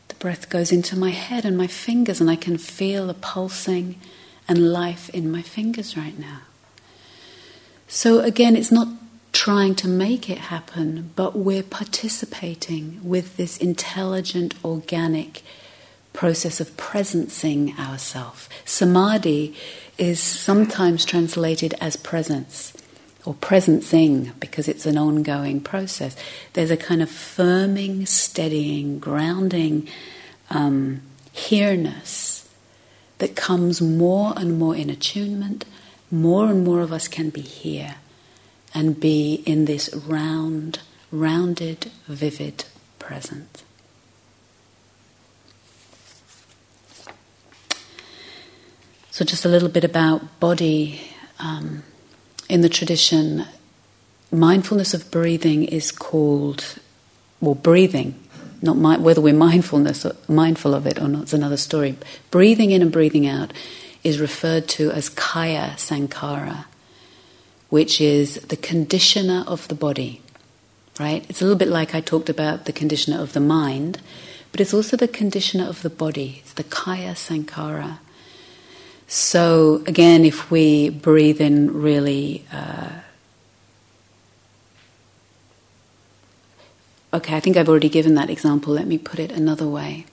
The 0.09 0.15
breath 0.15 0.49
goes 0.49 0.71
into 0.71 0.97
my 0.97 1.11
head 1.11 1.45
and 1.45 1.57
my 1.57 1.67
fingers, 1.67 2.19
and 2.19 2.29
I 2.29 2.35
can 2.35 2.57
feel 2.57 3.07
the 3.07 3.13
pulsing 3.13 3.99
and 4.47 4.73
life 4.73 5.09
in 5.11 5.31
my 5.31 5.41
fingers 5.41 5.95
right 5.95 6.17
now. 6.19 6.41
So 7.87 8.19
again, 8.19 8.57
it's 8.57 8.71
not 8.71 8.89
trying 9.31 9.75
to 9.75 9.87
make 9.87 10.29
it 10.29 10.37
happen, 10.37 11.11
but 11.15 11.37
we're 11.37 11.63
participating 11.63 12.99
with 13.01 13.37
this 13.37 13.57
intelligent, 13.57 14.53
organic 14.63 15.41
process 16.11 16.59
of 16.59 16.75
presencing 16.75 17.77
ourselves. 17.79 18.49
Samadhi 18.65 19.55
is 19.97 20.19
sometimes 20.19 21.05
translated 21.05 21.73
as 21.79 21.95
presence 21.95 22.73
or 23.25 23.33
presencing 23.35 24.31
because 24.39 24.67
it's 24.67 24.85
an 24.85 24.97
ongoing 24.97 25.61
process. 25.61 26.15
There's 26.53 26.71
a 26.71 26.77
kind 26.77 27.01
of 27.01 27.09
firming, 27.09 28.07
steadying, 28.07 28.99
grounding 28.99 29.87
um, 30.49 31.01
here-ness 31.31 32.49
that 33.19 33.35
comes 33.35 33.81
more 33.81 34.33
and 34.35 34.57
more 34.57 34.75
in 34.75 34.89
attunement, 34.89 35.65
more 36.09 36.47
and 36.47 36.63
more 36.63 36.81
of 36.81 36.91
us 36.91 37.07
can 37.07 37.29
be 37.29 37.41
here 37.41 37.95
and 38.73 38.99
be 38.99 39.43
in 39.45 39.65
this 39.65 39.93
round, 39.93 40.79
rounded, 41.11 41.91
vivid 42.07 42.65
present. 42.97 43.63
So, 49.11 49.25
just 49.25 49.45
a 49.45 49.49
little 49.49 49.69
bit 49.69 49.83
about 49.83 50.39
body. 50.39 51.01
Um, 51.37 51.83
in 52.51 52.59
the 52.59 52.69
tradition, 52.69 53.45
mindfulness 54.29 54.93
of 54.93 55.09
breathing 55.09 55.63
is 55.63 55.89
called, 55.89 56.77
well, 57.39 57.55
breathing, 57.55 58.13
not 58.61 58.75
my, 58.75 58.97
whether 58.97 59.21
we're 59.21 59.33
mindfulness 59.33 60.05
mindful 60.27 60.75
of 60.75 60.85
it 60.85 60.99
or 60.99 61.07
not 61.07 61.23
is 61.23 61.33
another 61.33 61.55
story. 61.55 61.95
Breathing 62.29 62.71
in 62.71 62.81
and 62.81 62.91
breathing 62.91 63.25
out 63.25 63.53
is 64.03 64.19
referred 64.19 64.67
to 64.67 64.91
as 64.91 65.07
kaya 65.07 65.75
sankhara, 65.77 66.65
which 67.69 68.01
is 68.01 68.35
the 68.41 68.57
conditioner 68.57 69.45
of 69.47 69.65
the 69.69 69.75
body. 69.75 70.21
Right? 70.99 71.25
It's 71.29 71.41
a 71.41 71.45
little 71.45 71.57
bit 71.57 71.69
like 71.69 71.95
I 71.95 72.01
talked 72.01 72.29
about 72.29 72.65
the 72.65 72.73
conditioner 72.73 73.21
of 73.21 73.31
the 73.31 73.39
mind, 73.39 74.01
but 74.51 74.59
it's 74.59 74.73
also 74.73 74.97
the 74.97 75.07
conditioner 75.07 75.67
of 75.67 75.83
the 75.83 75.89
body. 75.89 76.41
It's 76.43 76.53
the 76.53 76.65
kaya 76.65 77.13
sankhara. 77.13 77.99
So, 79.13 79.83
again, 79.87 80.23
if 80.23 80.49
we 80.49 80.89
breathe 80.89 81.41
in 81.41 81.81
really. 81.81 82.45
Uh, 82.49 83.01
okay, 87.15 87.35
I 87.35 87.41
think 87.41 87.57
I've 87.57 87.67
already 87.67 87.89
given 87.89 88.15
that 88.15 88.29
example. 88.29 88.73
Let 88.73 88.87
me 88.87 88.97
put 88.97 89.19
it 89.19 89.33
another 89.33 89.67
way. 89.67 90.05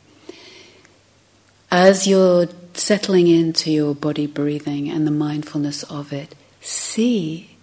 As 1.71 2.09
you're 2.09 2.49
settling 2.75 3.29
into 3.29 3.71
your 3.71 3.95
body 3.95 4.27
breathing 4.27 4.91
and 4.91 5.07
the 5.07 5.13
mindfulness 5.13 5.85
of 5.85 6.13
it, 6.13 6.35
see 6.61 7.57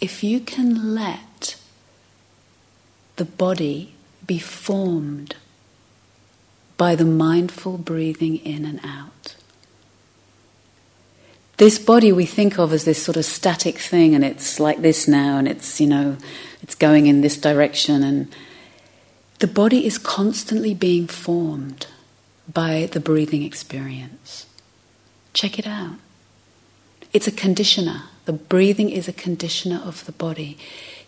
if 0.00 0.22
you 0.22 0.38
can 0.38 0.94
let 0.94 1.56
the 3.16 3.24
body 3.24 3.94
be 4.24 4.38
formed 4.38 5.34
by 6.76 6.94
the 6.94 7.04
mindful 7.04 7.78
breathing 7.78 8.36
in 8.36 8.64
and 8.64 8.78
out 8.84 9.34
this 11.58 11.78
body 11.78 12.12
we 12.12 12.26
think 12.26 12.58
of 12.58 12.72
as 12.72 12.84
this 12.84 13.02
sort 13.02 13.16
of 13.16 13.24
static 13.24 13.78
thing 13.78 14.14
and 14.14 14.24
it's 14.24 14.58
like 14.58 14.80
this 14.80 15.06
now 15.06 15.38
and 15.38 15.46
it's 15.46 15.80
you 15.80 15.86
know 15.86 16.16
it's 16.62 16.74
going 16.74 17.06
in 17.06 17.20
this 17.20 17.36
direction 17.36 18.02
and 18.02 18.34
the 19.38 19.46
body 19.46 19.86
is 19.86 19.98
constantly 19.98 20.74
being 20.74 21.06
formed 21.06 21.86
by 22.52 22.88
the 22.90 23.00
breathing 23.00 23.42
experience. 23.42 24.46
Check 25.32 25.58
it 25.58 25.66
out. 25.66 25.96
It's 27.12 27.28
a 27.28 27.32
conditioner. 27.32 28.04
The 28.24 28.32
breathing 28.32 28.90
is 28.90 29.06
a 29.06 29.12
conditioner 29.12 29.80
of 29.84 30.04
the 30.06 30.12
body. 30.12 30.58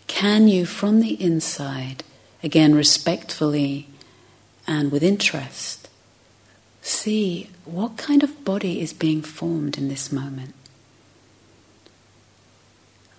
Can 0.07 0.47
you 0.47 0.65
from 0.65 1.01
the 1.01 1.21
inside 1.21 2.03
again 2.43 2.73
respectfully 2.73 3.87
and 4.65 4.91
with 4.91 5.03
interest 5.03 5.80
see 6.81 7.49
what 7.65 7.97
kind 7.97 8.23
of 8.23 8.43
body 8.43 8.81
is 8.81 8.93
being 8.93 9.21
formed 9.21 9.77
in 9.77 9.87
this 9.87 10.11
moment. 10.11 10.55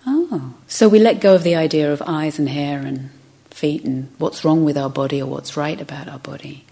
Oh, 0.05 0.55
so 0.67 0.89
we 0.89 0.99
let 0.99 1.21
go 1.21 1.35
of 1.35 1.43
the 1.43 1.55
idea 1.55 1.91
of 1.91 2.01
eyes 2.05 2.37
and 2.37 2.49
hair 2.49 2.79
and 2.79 3.09
feet 3.49 3.83
and 3.85 4.13
what's 4.17 4.43
wrong 4.43 4.65
with 4.65 4.77
our 4.77 4.89
body 4.89 5.21
or 5.21 5.27
what's 5.27 5.55
right 5.55 5.79
about 5.79 6.09
our 6.09 6.19
body. 6.19 6.65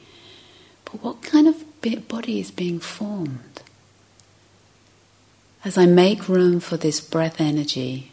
But 0.86 1.02
what 1.02 1.22
kind 1.22 1.48
of 1.48 1.64
body 2.08 2.40
is 2.40 2.52
being 2.52 2.80
formed? 2.80 3.62
As 5.64 5.78
I 5.78 5.86
make 5.86 6.28
room 6.28 6.60
for 6.60 6.76
this 6.76 7.00
breath 7.00 7.40
energy 7.40 8.11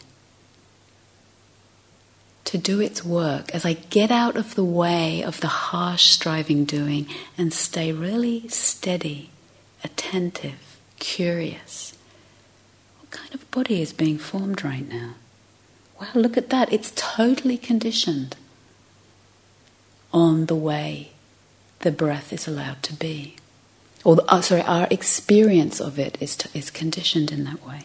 to 2.49 2.57
do 2.57 2.81
its 2.81 3.05
work 3.05 3.55
as 3.55 3.67
I 3.67 3.75
get 3.75 4.11
out 4.11 4.35
of 4.35 4.55
the 4.55 4.65
way 4.65 5.23
of 5.23 5.43
the 5.43 5.49
harsh 5.49 6.05
striving 6.05 6.65
doing 6.65 7.07
and 7.37 7.53
stay 7.53 7.93
really 7.93 8.49
steady, 8.49 9.29
attentive, 9.85 10.79
curious. 10.99 11.95
What 13.01 13.11
kind 13.11 13.35
of 13.35 13.51
body 13.51 13.83
is 13.83 13.93
being 13.93 14.17
formed 14.17 14.65
right 14.65 14.89
now? 14.89 15.17
Wow, 16.01 16.09
look 16.15 16.39
at 16.39 16.49
that. 16.49 16.73
It's 16.73 16.91
totally 16.97 17.59
conditioned 17.59 18.35
on 20.11 20.47
the 20.47 20.57
way 20.57 21.11
the 21.81 21.93
breath 21.93 22.33
is 22.33 22.49
allowed 22.49 22.83
to 22.85 22.95
be. 22.95 23.37
Or, 24.05 24.17
uh, 24.27 24.41
sorry, 24.41 24.63
our 24.63 24.89
experience 24.91 25.83
of 25.83 25.99
it 25.99 26.17
is, 26.19 26.35
to, 26.37 26.49
is 26.57 26.71
conditioned 26.71 27.31
in 27.31 27.45
that 27.45 27.67
way. 27.67 27.83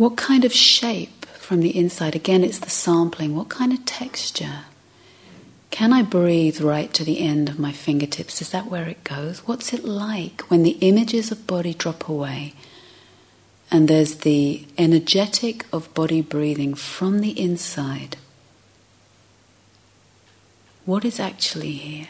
What 0.00 0.16
kind 0.16 0.46
of 0.46 0.52
shape 0.54 1.26
from 1.26 1.60
the 1.60 1.76
inside? 1.76 2.16
Again, 2.16 2.42
it's 2.42 2.58
the 2.58 2.70
sampling. 2.70 3.36
What 3.36 3.50
kind 3.50 3.70
of 3.70 3.84
texture? 3.84 4.60
Can 5.70 5.92
I 5.92 6.00
breathe 6.00 6.62
right 6.62 6.90
to 6.94 7.04
the 7.04 7.20
end 7.20 7.50
of 7.50 7.58
my 7.58 7.70
fingertips? 7.70 8.40
Is 8.40 8.48
that 8.48 8.70
where 8.70 8.88
it 8.88 9.04
goes? 9.04 9.40
What's 9.40 9.74
it 9.74 9.84
like 9.84 10.40
when 10.50 10.62
the 10.62 10.78
images 10.80 11.30
of 11.30 11.46
body 11.46 11.74
drop 11.74 12.08
away 12.08 12.54
and 13.70 13.88
there's 13.88 14.14
the 14.20 14.66
energetic 14.78 15.66
of 15.70 15.92
body 15.92 16.22
breathing 16.22 16.72
from 16.72 17.18
the 17.18 17.38
inside? 17.38 18.16
What 20.86 21.04
is 21.04 21.20
actually 21.20 21.72
here? 21.72 22.08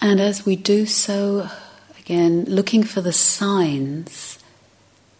And 0.00 0.20
as 0.20 0.44
we 0.44 0.56
do 0.56 0.86
so, 0.86 1.48
again, 1.98 2.44
looking 2.44 2.82
for 2.82 3.00
the 3.00 3.12
signs 3.12 4.38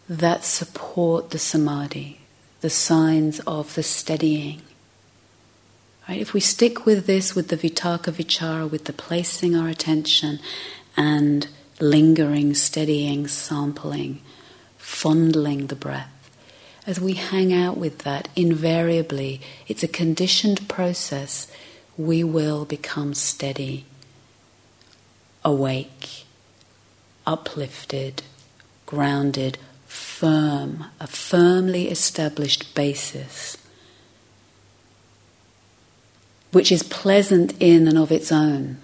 that 0.08 0.44
support 0.44 1.30
the 1.30 1.38
samadhi, 1.38 2.20
the 2.60 2.70
signs 2.70 3.40
of 3.40 3.74
the 3.74 3.82
steadying. 3.82 4.60
Right? 6.08 6.20
If 6.20 6.34
we 6.34 6.40
stick 6.40 6.84
with 6.84 7.06
this, 7.06 7.34
with 7.34 7.48
the 7.48 7.56
vitakka 7.56 8.12
vichara, 8.12 8.70
with 8.70 8.84
the 8.84 8.92
placing 8.92 9.56
our 9.56 9.68
attention 9.68 10.40
and 10.96 11.48
lingering, 11.80 12.54
steadying, 12.54 13.26
sampling, 13.26 14.20
fondling 14.76 15.68
the 15.68 15.76
breath, 15.76 16.10
as 16.86 17.00
we 17.00 17.14
hang 17.14 17.52
out 17.54 17.78
with 17.78 18.00
that, 18.00 18.28
invariably, 18.36 19.40
it's 19.66 19.82
a 19.82 19.88
conditioned 19.88 20.68
process, 20.68 21.50
we 21.96 22.22
will 22.22 22.66
become 22.66 23.14
steady 23.14 23.86
awake, 25.44 26.24
uplifted, 27.26 28.22
grounded, 28.86 29.58
firm, 29.86 30.86
a 31.00 31.06
firmly 31.06 31.88
established 31.88 32.74
basis, 32.74 33.56
which 36.52 36.70
is 36.70 36.82
pleasant 36.82 37.54
in 37.60 37.86
and 37.88 37.98
of 37.98 38.12
its 38.12 38.30
own, 38.30 38.78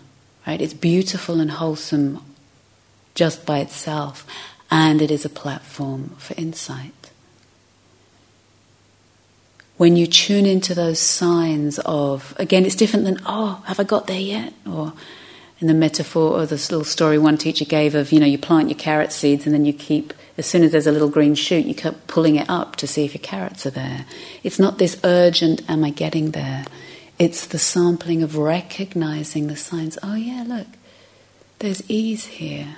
right? 0.47 0.61
It's 0.61 0.75
beautiful 0.75 1.41
and 1.41 1.53
wholesome 1.53 2.23
just 3.15 3.45
by 3.45 3.59
itself, 3.59 4.27
and 4.71 5.03
it 5.03 5.11
is 5.11 5.25
a 5.25 5.29
platform 5.29 6.11
for 6.19 6.35
insight. 6.35 7.11
When 9.77 9.97
you 9.97 10.07
tune 10.07 10.47
into 10.47 10.75
those 10.75 10.99
signs 10.99 11.79
of, 11.81 12.35
again, 12.39 12.67
it's 12.67 12.75
different 12.75 13.07
than, 13.07 13.19
oh, 13.25 13.63
have 13.67 13.81
I 13.81 13.85
got 13.85 14.07
there 14.07 14.21
yet? 14.21 14.53
Or, 14.71 14.93
in 15.61 15.67
the 15.67 15.75
metaphor 15.75 16.41
or 16.41 16.47
this 16.47 16.71
little 16.71 16.85
story 16.85 17.19
one 17.19 17.37
teacher 17.37 17.65
gave 17.65 17.95
of, 17.95 18.13
you 18.13 18.21
know, 18.21 18.27
you 18.27 18.39
plant 18.39 18.71
your 18.71 18.79
carrot 18.79 19.13
seeds 19.13 19.45
and 19.45 19.55
then 19.55 19.67
you 19.67 19.73
keep, 19.73 20.15
as 20.39 20.47
soon 20.47 20.63
as 20.63 20.73
there's 20.73 20.87
a 20.87 20.93
little 20.93 21.11
green 21.11 21.35
shoot, 21.35 21.67
you 21.67 21.75
keep 21.75 22.07
pulling 22.07 22.37
it 22.37 22.49
up 22.49 22.77
to 22.77 22.87
see 22.87 23.05
if 23.05 23.15
your 23.15 23.23
carrots 23.23 23.67
are 23.67 23.71
there. 23.71 24.07
It's 24.43 24.59
not 24.59 24.79
this 24.79 24.99
urgent, 25.05 25.69
am 25.69 25.85
I 25.85 25.91
getting 25.91 26.31
there? 26.31 26.65
It's 27.19 27.47
the 27.47 27.59
sampling 27.59 28.23
of 28.23 28.39
recognizing 28.39 29.49
the 29.49 29.57
signs. 29.57 29.99
Oh, 30.03 30.15
yeah, 30.15 30.45
look, 30.47 30.69
there's 31.59 31.89
ease 31.91 32.25
here. 32.27 32.77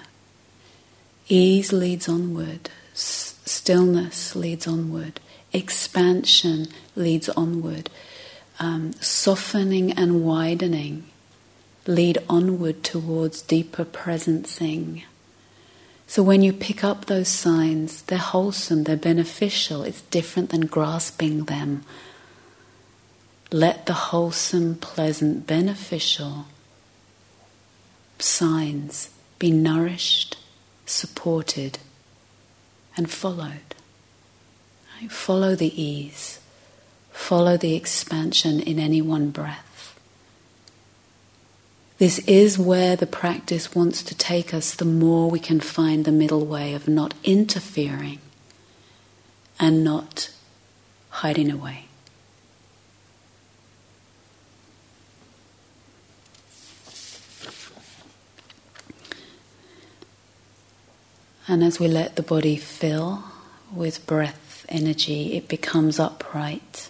Ease 1.28 1.72
leads 1.72 2.08
onward, 2.08 2.68
S- 2.92 3.38
stillness 3.44 4.34
leads 4.34 4.66
onward, 4.66 5.20
expansion 5.52 6.66
leads 6.96 7.28
onward, 7.28 7.90
um, 8.58 8.92
softening 8.94 9.92
and 9.92 10.24
widening 10.24 11.04
lead 11.86 12.18
onward 12.28 12.84
towards 12.84 13.42
deeper 13.42 13.84
presencing. 13.84 15.02
So 16.06 16.22
when 16.22 16.42
you 16.42 16.52
pick 16.52 16.84
up 16.84 17.06
those 17.06 17.28
signs, 17.28 18.02
they're 18.02 18.18
wholesome, 18.18 18.84
they're 18.84 18.96
beneficial, 18.96 19.82
it's 19.82 20.02
different 20.02 20.50
than 20.50 20.66
grasping 20.66 21.44
them. 21.44 21.84
Let 23.50 23.86
the 23.86 23.94
wholesome, 23.94 24.76
pleasant, 24.76 25.46
beneficial 25.46 26.46
signs 28.18 29.10
be 29.38 29.50
nourished, 29.50 30.36
supported, 30.86 31.78
and 32.96 33.10
followed. 33.10 33.74
Follow 35.08 35.56
the 35.56 35.82
ease, 35.82 36.38
follow 37.10 37.56
the 37.56 37.74
expansion 37.74 38.60
in 38.60 38.78
any 38.78 39.02
one 39.02 39.30
breath. 39.30 39.71
This 42.02 42.18
is 42.26 42.58
where 42.58 42.96
the 42.96 43.06
practice 43.06 43.76
wants 43.76 44.02
to 44.02 44.14
take 44.16 44.52
us, 44.52 44.74
the 44.74 44.84
more 44.84 45.30
we 45.30 45.38
can 45.38 45.60
find 45.60 46.04
the 46.04 46.10
middle 46.10 46.44
way 46.44 46.74
of 46.74 46.88
not 46.88 47.14
interfering 47.22 48.18
and 49.60 49.84
not 49.84 50.32
hiding 51.10 51.48
away. 51.48 51.84
And 61.46 61.62
as 61.62 61.78
we 61.78 61.86
let 61.86 62.16
the 62.16 62.22
body 62.24 62.56
fill 62.56 63.22
with 63.72 64.04
breath 64.08 64.66
energy, 64.68 65.36
it 65.36 65.46
becomes 65.46 66.00
upright. 66.00 66.88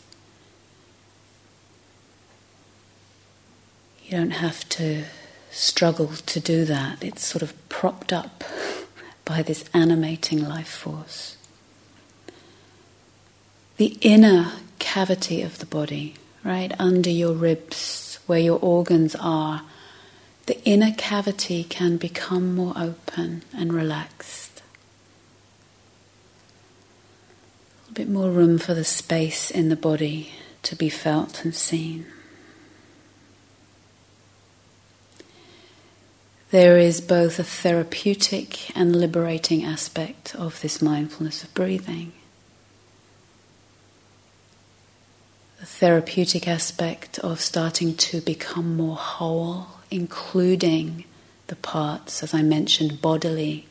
You 4.12 4.18
don't 4.18 4.30
have 4.32 4.68
to 4.68 5.04
struggle 5.50 6.08
to 6.08 6.38
do 6.38 6.66
that. 6.66 7.02
It's 7.02 7.24
sort 7.24 7.40
of 7.40 7.54
propped 7.70 8.12
up 8.12 8.44
by 9.24 9.40
this 9.40 9.64
animating 9.72 10.46
life 10.46 10.68
force. 10.68 11.38
The 13.78 13.96
inner 14.02 14.52
cavity 14.78 15.40
of 15.40 15.60
the 15.60 15.64
body, 15.64 16.16
right 16.44 16.78
under 16.78 17.08
your 17.08 17.32
ribs, 17.32 18.18
where 18.26 18.38
your 18.38 18.58
organs 18.58 19.16
are, 19.18 19.62
the 20.44 20.62
inner 20.66 20.92
cavity 20.92 21.64
can 21.64 21.96
become 21.96 22.54
more 22.54 22.74
open 22.76 23.44
and 23.56 23.72
relaxed. 23.72 24.60
A 27.78 27.88
little 27.88 27.94
bit 27.94 28.10
more 28.10 28.30
room 28.30 28.58
for 28.58 28.74
the 28.74 28.84
space 28.84 29.50
in 29.50 29.70
the 29.70 29.74
body 29.74 30.34
to 30.64 30.76
be 30.76 30.90
felt 30.90 31.46
and 31.46 31.54
seen. 31.54 32.11
There 36.52 36.76
is 36.76 37.00
both 37.00 37.38
a 37.38 37.44
therapeutic 37.44 38.76
and 38.76 38.94
liberating 38.94 39.64
aspect 39.64 40.34
of 40.34 40.60
this 40.60 40.82
mindfulness 40.82 41.42
of 41.42 41.54
breathing. 41.54 42.12
The 45.60 45.64
therapeutic 45.64 46.46
aspect 46.46 47.18
of 47.20 47.40
starting 47.40 47.96
to 47.96 48.20
become 48.20 48.76
more 48.76 48.96
whole 48.96 49.68
including 49.90 51.04
the 51.46 51.56
parts, 51.56 52.22
as 52.22 52.34
I 52.34 52.42
mentioned, 52.42 53.00
bodily, 53.00 53.66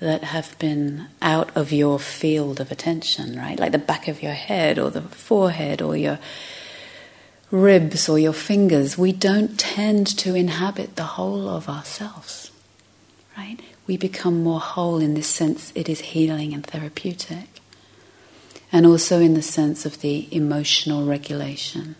that 0.00 0.24
have 0.24 0.58
been 0.58 1.08
out 1.20 1.54
of 1.54 1.72
your 1.72 1.98
field 1.98 2.58
of 2.58 2.72
attention, 2.72 3.38
right? 3.38 3.58
Like 3.58 3.72
the 3.72 3.78
back 3.78 4.08
of 4.08 4.22
your 4.22 4.32
head 4.32 4.78
or 4.78 4.88
the 4.90 5.02
forehead 5.02 5.82
or 5.82 5.94
your 5.94 6.18
ribs 7.50 8.08
or 8.08 8.18
your 8.18 8.32
fingers. 8.32 8.98
We 8.98 9.12
don't 9.12 9.58
tend 9.58 10.06
to 10.18 10.34
inhabit 10.34 10.96
the 10.96 11.04
whole 11.04 11.48
of 11.48 11.68
ourselves, 11.68 12.50
right? 13.36 13.58
We 13.86 13.96
become 13.96 14.42
more 14.42 14.60
whole 14.60 15.00
in 15.00 15.14
this 15.14 15.28
sense, 15.28 15.72
it 15.74 15.88
is 15.88 16.00
healing 16.00 16.52
and 16.52 16.64
therapeutic. 16.64 17.60
And 18.70 18.84
also 18.84 19.20
in 19.20 19.32
the 19.32 19.42
sense 19.42 19.86
of 19.86 20.02
the 20.02 20.28
emotional 20.30 21.06
regulation. 21.06 21.96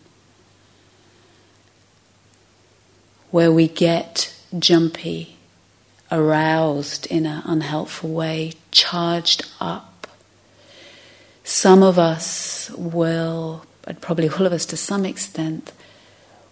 where 3.31 3.53
we 3.53 3.69
get 3.69 4.35
jumpy, 4.59 5.37
aroused 6.11 7.07
in 7.07 7.27
an 7.27 7.43
unhelpful 7.45 8.11
way, 8.11 8.53
charged 8.71 9.47
up. 9.61 10.07
Some 11.45 11.83
of 11.83 11.99
us 11.99 12.71
will, 12.77 13.65
and 13.89 14.01
probably 14.01 14.29
all 14.29 14.47
of 14.47 14.53
us 14.53 14.67
to 14.67 14.77
some 14.77 15.05
extent, 15.05 15.73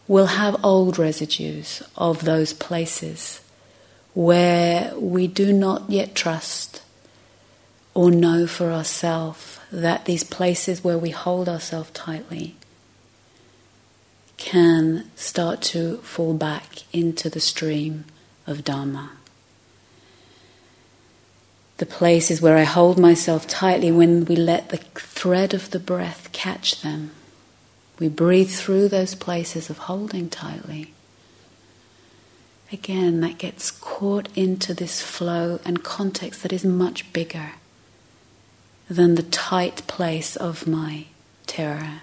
will 0.08 0.26
have 0.26 0.64
old 0.64 0.98
residues 0.98 1.82
of 1.96 2.24
those 2.24 2.52
places 2.52 3.40
where 4.14 4.92
we 4.98 5.26
do 5.26 5.52
not 5.52 5.90
yet 5.90 6.14
trust 6.14 6.82
or 7.92 8.10
know 8.10 8.46
for 8.46 8.72
ourselves 8.72 9.58
that 9.70 10.06
these 10.06 10.24
places 10.24 10.82
where 10.82 10.98
we 10.98 11.10
hold 11.10 11.48
ourselves 11.48 11.90
tightly 11.90 12.56
can 14.38 15.10
start 15.16 15.60
to 15.60 15.98
fall 15.98 16.34
back 16.34 16.82
into 16.92 17.28
the 17.28 17.40
stream 17.40 18.04
of 18.46 18.64
Dharma. 18.64 19.10
The 21.78 21.86
places 21.86 22.40
where 22.40 22.56
I 22.56 22.62
hold 22.62 22.98
myself 22.98 23.46
tightly 23.46 23.90
when 23.92 24.24
we 24.24 24.36
let 24.36 24.70
the 24.70 24.78
thread 24.78 25.52
of 25.52 25.70
the 25.70 25.78
breath 25.78 26.30
catch 26.32 26.80
them. 26.80 27.10
We 27.98 28.08
breathe 28.08 28.50
through 28.50 28.88
those 28.88 29.14
places 29.14 29.70
of 29.70 29.78
holding 29.78 30.28
tightly. 30.28 30.92
Again, 32.72 33.20
that 33.20 33.38
gets 33.38 33.70
caught 33.70 34.28
into 34.34 34.74
this 34.74 35.00
flow 35.00 35.60
and 35.64 35.84
context 35.84 36.42
that 36.42 36.52
is 36.52 36.64
much 36.64 37.12
bigger 37.12 37.52
than 38.88 39.14
the 39.14 39.22
tight 39.22 39.86
place 39.86 40.36
of 40.36 40.66
my 40.66 41.06
terror 41.46 42.02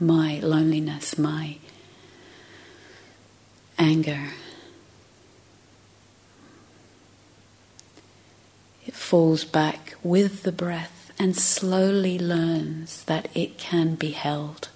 my 0.00 0.40
loneliness, 0.42 1.18
my 1.18 1.58
anger. 3.78 4.30
It 8.86 8.94
falls 8.94 9.44
back 9.44 9.94
with 10.02 10.42
the 10.42 10.52
breath 10.52 11.12
and 11.18 11.36
slowly 11.36 12.18
learns 12.18 13.04
that 13.04 13.28
it 13.34 13.58
can 13.58 13.94
be 13.94 14.12
held. 14.12 14.70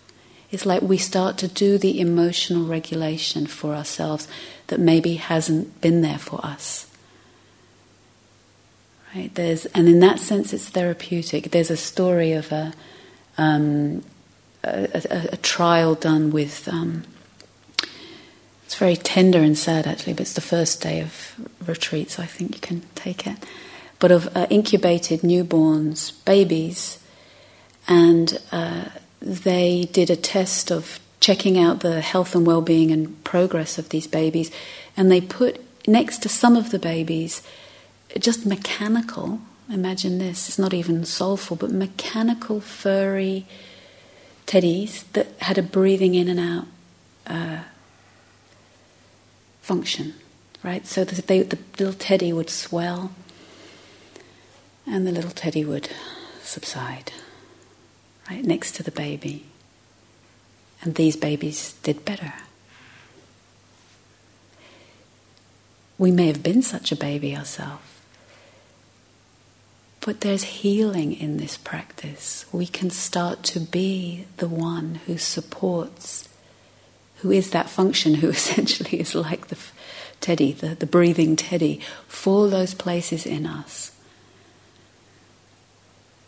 It's 0.55 0.65
like 0.65 0.83
we 0.83 0.99
start 0.99 1.37
to 1.39 1.49
do 1.49 1.79
the 1.79 2.01
emotional 2.01 2.65
regulation 2.65 3.47
for 3.47 3.75
ourselves 3.75 4.29
that 4.69 4.79
maybe 4.79 5.15
hasn't 5.15 5.81
been 5.81 6.01
there 6.01 6.19
for 6.19 6.45
us. 6.47 6.87
Right? 9.15 9.35
There's, 9.35 9.67
and 9.67 9.89
in 9.89 9.99
that 10.01 10.21
sense, 10.21 10.53
it's 10.53 10.69
therapeutic. 10.69 11.51
There's 11.51 11.71
a 11.71 11.77
story 11.77 12.33
of 12.33 12.53
a 12.53 12.73
um, 13.37 14.05
a, 14.63 14.89
a, 15.11 15.29
a 15.33 15.37
trial 15.39 15.97
done 15.97 16.31
with. 16.31 16.69
Um, 16.69 17.05
it's 18.65 18.77
very 18.77 18.97
tender 18.97 19.41
and 19.41 19.59
sad 19.59 19.87
actually, 19.87 20.15
but 20.15 20.23
it's 20.23 20.33
the 20.33 20.41
first 20.41 20.81
day 20.81 21.01
of 21.01 21.35
retreat, 21.67 22.11
so 22.11 22.23
I 22.23 22.27
think 22.27 22.55
you 22.55 22.61
can 22.61 22.83
take 22.95 23.27
it. 23.27 23.37
But 23.99 24.11
of 24.11 24.35
uh, 24.37 24.47
incubated 24.51 25.21
newborns, 25.21 26.25
babies, 26.25 26.99
and 27.87 28.41
uh, 28.51 28.87
they 29.25 29.89
did 29.93 30.11
a 30.11 30.17
test 30.17 30.71
of 30.71 31.01
checking 31.21 31.59
out 31.59 31.81
the 31.81 32.01
health 32.01 32.35
and 32.35 32.47
well-being 32.47 32.91
and 32.91 33.25
progress 33.25 33.79
of 33.79 33.89
these 33.89 34.07
babies, 34.07 34.51
and 34.97 35.11
they 35.11 35.21
put 35.21 35.61
next 35.89 36.19
to 36.23 36.29
some 36.29 36.57
of 36.57 36.71
the 36.71 36.79
babies 36.79 37.43
just 38.19 38.47
mechanical. 38.47 39.41
Imagine 39.71 40.19
this; 40.19 40.49
it's 40.49 40.59
not 40.59 40.75
even 40.75 41.05
soulful, 41.05 41.57
but 41.57 41.71
mechanical, 41.71 42.61
furry 42.61 43.47
teddies 44.47 45.05
that 45.15 45.29
had 45.41 45.57
a 45.59 45.63
breathing 45.63 46.15
in 46.15 46.29
and 46.29 46.39
out 46.39 46.67
uh, 47.27 47.63
function, 49.63 50.15
right? 50.63 50.87
So 50.87 51.05
they, 51.05 51.43
the 51.43 51.59
little 51.79 51.95
teddy 51.95 52.33
would 52.33 52.51
swell 52.51 53.13
and 54.87 55.07
the 55.07 55.13
little 55.13 55.31
teddy 55.31 55.65
would 55.65 55.89
subside, 56.43 57.13
right 58.31 58.45
next 58.45 58.75
to 58.77 58.83
the 58.83 58.91
baby. 58.91 59.45
And 60.83 60.95
these 60.95 61.17
babies 61.17 61.75
did 61.83 62.05
better. 62.05 62.35
We 65.97 66.11
may 66.11 66.27
have 66.27 66.43
been 66.43 66.63
such 66.63 66.93
a 66.93 66.97
baby 66.97 67.37
ourselves. 67.37 67.83
But 70.01 70.21
there's 70.21 70.45
healing 70.45 71.15
in 71.15 71.39
this 71.39 71.57
practice. 71.57 72.45
We 72.53 72.67
can 72.67 72.91
start 72.91 73.43
to 73.45 73.61
be 73.61 74.27
the 74.37 74.49
one 74.49 75.01
who 75.07 75.17
supports, 75.17 76.29
who 77.19 77.31
is 77.31 77.51
that 77.51 77.71
function, 77.71 78.15
who 78.15 78.29
essentially 78.31 79.01
is 79.01 79.15
like 79.15 79.49
the 79.49 79.59
teddy, 80.21 80.53
the, 80.53 80.75
the 80.75 80.87
breathing 80.87 81.37
teddy, 81.37 81.81
for 82.07 82.49
those 82.49 82.75
places 82.75 83.25
in 83.25 83.47
us 83.47 83.94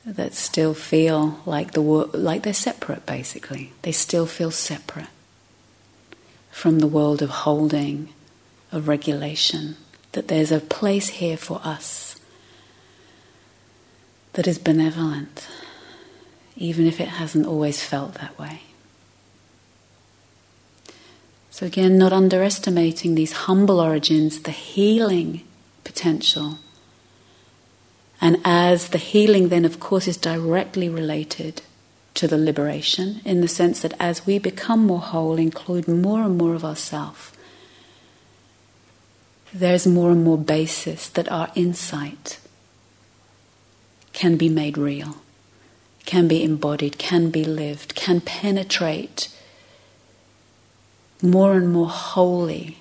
that 0.07 0.35
still 0.35 0.73
feel 0.73 1.41
like 1.45 1.73
the 1.73 1.81
like 1.81 2.45
they're 2.45 2.55
separate. 2.55 3.05
Basically, 3.05 3.73
they 3.83 3.93
still 3.93 4.27
feel 4.27 4.53
separate 4.53 5.09
from 6.51 6.79
the 6.79 6.87
world 6.87 7.21
of 7.21 7.31
holding, 7.31 8.09
of 8.71 8.87
regulation. 8.89 9.77
That 10.13 10.29
there's 10.29 10.53
a 10.53 10.61
place 10.61 11.09
here 11.09 11.37
for 11.37 11.61
us 11.63 12.19
that 14.33 14.47
is 14.47 14.59
benevolent, 14.59 15.47
even 16.57 16.87
if 16.87 17.01
it 17.01 17.09
hasn't 17.09 17.47
always 17.47 17.83
felt 17.83 18.15
that 18.15 18.39
way. 18.39 18.63
So, 21.51 21.67
again, 21.67 21.99
not 21.99 22.13
underestimating 22.13 23.15
these 23.15 23.33
humble 23.33 23.81
origins, 23.81 24.41
the 24.43 24.51
healing 24.51 25.43
potential, 25.85 26.59
And 28.21 28.39
as 28.45 28.89
the 28.89 28.99
healing, 28.99 29.49
then, 29.49 29.65
of 29.65 29.79
course, 29.79 30.09
is 30.09 30.17
directly 30.17 30.89
related 30.89 31.63
to 32.15 32.27
the 32.27 32.39
liberation, 32.39 33.21
in 33.25 33.43
the 33.43 33.49
sense 33.49 33.83
that 33.83 33.93
as 34.01 34.27
we 34.27 34.39
become 34.39 34.87
more 34.87 35.01
whole, 35.01 35.39
include 35.39 35.87
more 35.87 36.23
and 36.23 36.39
more 36.39 36.55
of 36.55 36.65
ourself, 36.65 37.37
there's 39.53 39.87
more 39.87 40.11
and 40.11 40.25
more 40.25 40.39
basis 40.39 41.09
that 41.11 41.31
our 41.31 41.51
insight 41.55 42.41
can 44.13 44.37
be 44.37 44.49
made 44.49 44.79
real, 44.79 45.19
can 46.07 46.27
be 46.27 46.43
embodied, 46.43 46.99
can 46.99 47.31
be 47.31 47.45
lived, 47.45 47.95
can 47.95 48.21
penetrate 48.21 49.29
more 51.23 51.55
and 51.55 51.71
more 51.73 51.89
wholly, 51.89 52.79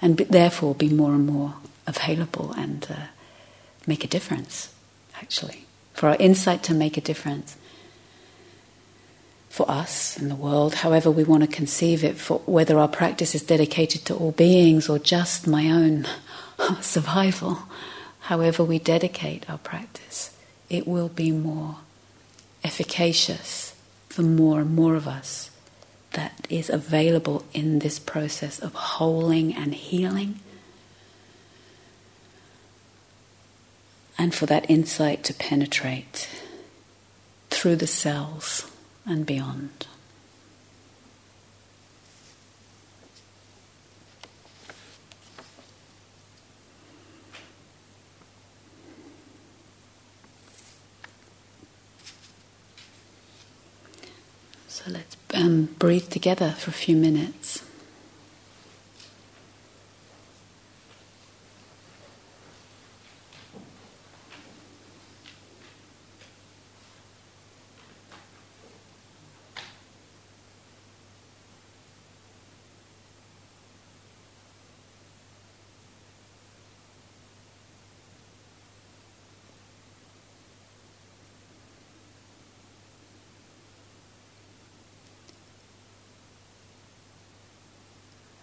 and 0.00 0.18
therefore 0.18 0.74
be 0.74 0.88
more 0.88 1.12
and 1.12 1.26
more 1.26 1.54
available 1.86 2.52
and 2.52 2.86
uh, 2.88 2.94
make 3.86 4.04
a 4.04 4.08
difference, 4.08 4.72
actually. 5.16 5.66
For 5.92 6.08
our 6.08 6.16
insight 6.16 6.62
to 6.64 6.74
make 6.74 6.96
a 6.96 7.00
difference 7.00 7.56
for 9.48 9.70
us 9.70 10.16
and 10.16 10.28
the 10.30 10.34
world, 10.34 10.74
however 10.74 11.10
we 11.10 11.22
want 11.22 11.42
to 11.42 11.48
conceive 11.48 12.02
it, 12.02 12.16
for 12.16 12.38
whether 12.40 12.78
our 12.78 12.88
practice 12.88 13.34
is 13.34 13.42
dedicated 13.42 14.04
to 14.04 14.14
all 14.14 14.32
beings 14.32 14.88
or 14.88 14.98
just 14.98 15.46
my 15.46 15.70
own 15.70 16.06
survival, 16.80 17.62
however 18.20 18.64
we 18.64 18.78
dedicate 18.80 19.48
our 19.48 19.58
practice, 19.58 20.36
it 20.68 20.88
will 20.88 21.08
be 21.08 21.30
more 21.30 21.76
efficacious 22.64 23.74
for 24.08 24.22
more 24.22 24.60
and 24.60 24.74
more 24.74 24.96
of 24.96 25.06
us 25.06 25.50
that 26.14 26.46
is 26.48 26.70
available 26.70 27.44
in 27.52 27.80
this 27.80 27.98
process 27.98 28.58
of 28.58 28.74
holding 28.74 29.54
and 29.54 29.74
healing. 29.74 30.40
And 34.24 34.34
for 34.34 34.46
that 34.46 34.70
insight 34.70 35.22
to 35.24 35.34
penetrate 35.34 36.30
through 37.50 37.76
the 37.76 37.86
cells 37.86 38.70
and 39.04 39.26
beyond. 39.26 39.86
So 54.68 54.84
let's 54.90 55.18
um, 55.34 55.66
breathe 55.78 56.08
together 56.08 56.52
for 56.52 56.70
a 56.70 56.72
few 56.72 56.96
minutes. 56.96 57.62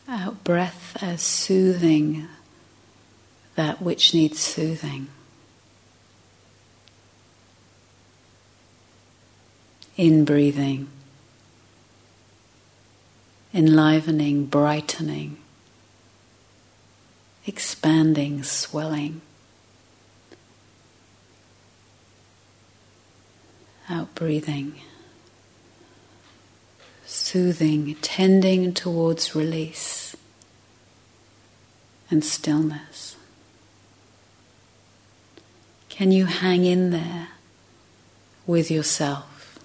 Out 0.08 0.41
breath 0.52 0.98
as 1.02 1.22
soothing 1.22 2.28
that 3.56 3.82
which 3.82 4.14
needs 4.14 4.38
soothing. 4.38 5.08
In 9.96 10.26
breathing, 10.26 10.90
enlivening, 13.54 14.46
brightening, 14.48 15.38
expanding, 17.48 18.44
swelling. 18.44 19.22
Out 23.90 24.14
breathing 24.16 24.76
soothing, 27.06 27.96
tending 28.02 28.74
towards 28.74 29.34
release 29.34 30.11
and 32.12 32.24
stillness. 32.24 33.16
Can 35.90 36.12
you 36.12 36.26
hang 36.26 36.66
in 36.66 36.92
there 36.92 37.30
with 38.46 38.70
yourself? 38.70 39.58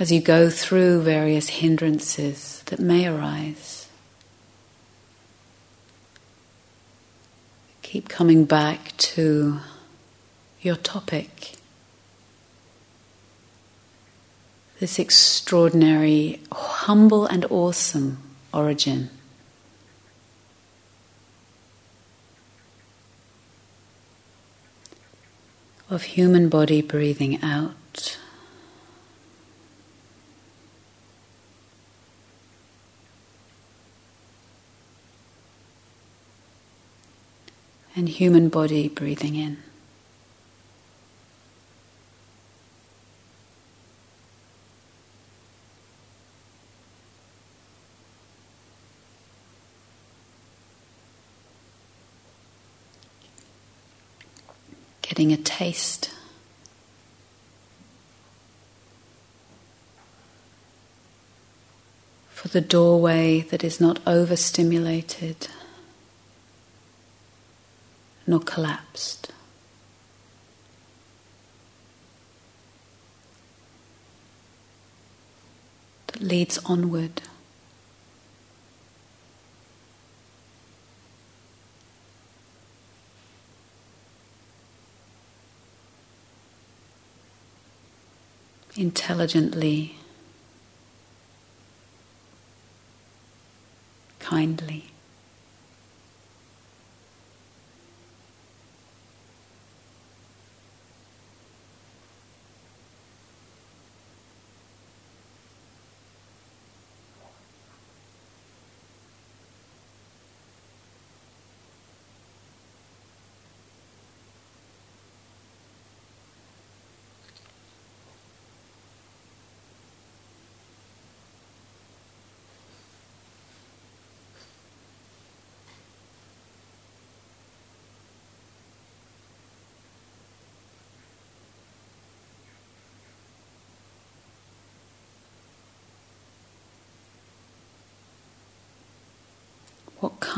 As 0.00 0.10
you 0.12 0.20
go 0.20 0.48
through 0.48 1.02
various 1.02 1.48
hindrances 1.48 2.62
that 2.66 2.78
may 2.78 3.06
arise, 3.06 3.88
keep 7.82 8.08
coming 8.08 8.44
back 8.44 8.96
to 8.96 9.58
your 10.62 10.76
topic 10.76 11.57
this 14.80 14.98
extraordinary, 14.98 16.40
humble, 16.52 17.26
and 17.26 17.44
awesome 17.50 18.18
origin. 18.54 19.10
Of 25.90 26.02
human 26.02 26.48
body 26.48 26.82
breathing 26.82 27.42
out. 27.42 28.18
And 37.96 38.08
human 38.08 38.48
body 38.48 38.86
breathing 38.88 39.34
in. 39.34 39.56
Getting 55.18 55.32
a 55.32 55.36
taste. 55.36 56.14
For 62.30 62.46
the 62.46 62.60
doorway 62.60 63.40
that 63.40 63.64
is 63.64 63.80
not 63.80 63.98
overstimulated 64.06 65.48
nor 68.28 68.38
collapsed. 68.38 69.32
That 76.06 76.22
leads 76.22 76.58
onward. 76.58 77.22
Intelligently, 88.78 89.97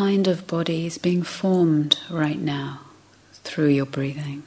kind 0.00 0.26
of 0.26 0.46
body 0.46 0.86
is 0.86 0.96
being 0.96 1.22
formed 1.22 1.98
right 2.08 2.40
now 2.40 2.80
through 3.44 3.68
your 3.68 3.84
breathing. 3.84 4.42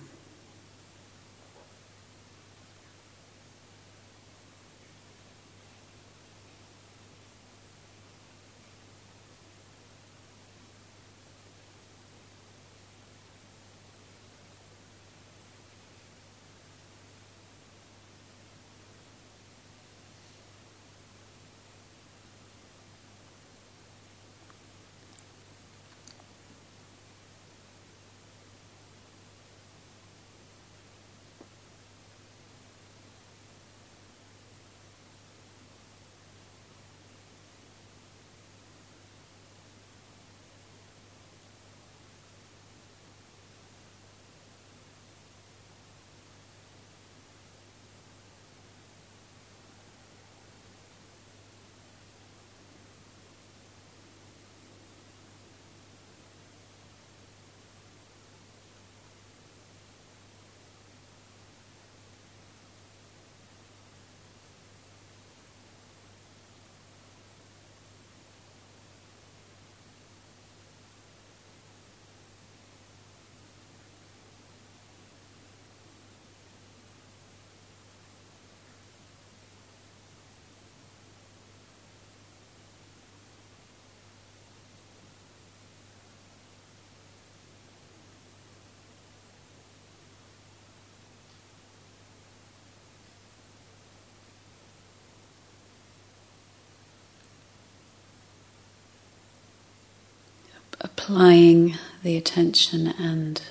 Applying 101.03 101.75
the 102.01 102.15
attention 102.15 102.87
and 102.87 103.41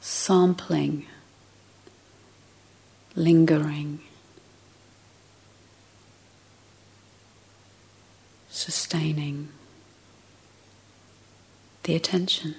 sampling, 0.00 1.04
lingering, 3.14 4.00
sustaining 8.48 9.48
the 11.82 11.94
attention. 11.94 12.54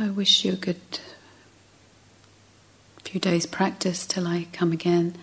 I 0.00 0.10
wish 0.10 0.44
you 0.44 0.52
a 0.52 0.56
good 0.56 1.00
few 3.02 3.18
days' 3.18 3.46
practice 3.46 4.06
till 4.06 4.28
I 4.28 4.46
come 4.52 4.70
again, 4.70 5.16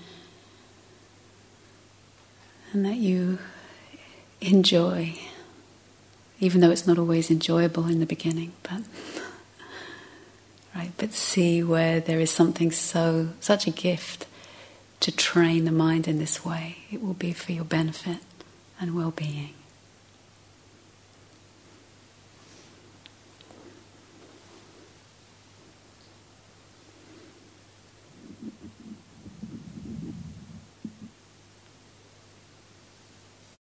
and 2.74 2.86
that 2.86 2.98
you 2.98 3.40
enjoy, 4.42 5.18
even 6.42 6.60
though 6.60 6.72
it's 6.72 6.86
not 6.86 6.98
always 6.98 7.32
enjoyable 7.32 7.88
in 7.88 8.00
the 8.00 8.06
beginning, 8.06 8.52
but 8.64 8.82
right, 10.76 10.92
but 10.98 11.14
see 11.14 11.64
where 11.64 12.02
there 12.02 12.20
is 12.20 12.30
something 12.30 12.70
so 12.70 13.30
such 13.40 13.68
a 13.68 13.72
gift 13.72 14.28
to 15.00 15.10
train 15.10 15.64
the 15.64 15.72
mind 15.72 16.06
in 16.06 16.20
this 16.20 16.44
way. 16.44 16.80
It 16.92 17.02
will 17.02 17.14
be 17.14 17.32
for 17.32 17.54
your 17.54 17.64
benefit 17.64 18.18
and 18.80 18.94
well-being. 18.94 19.54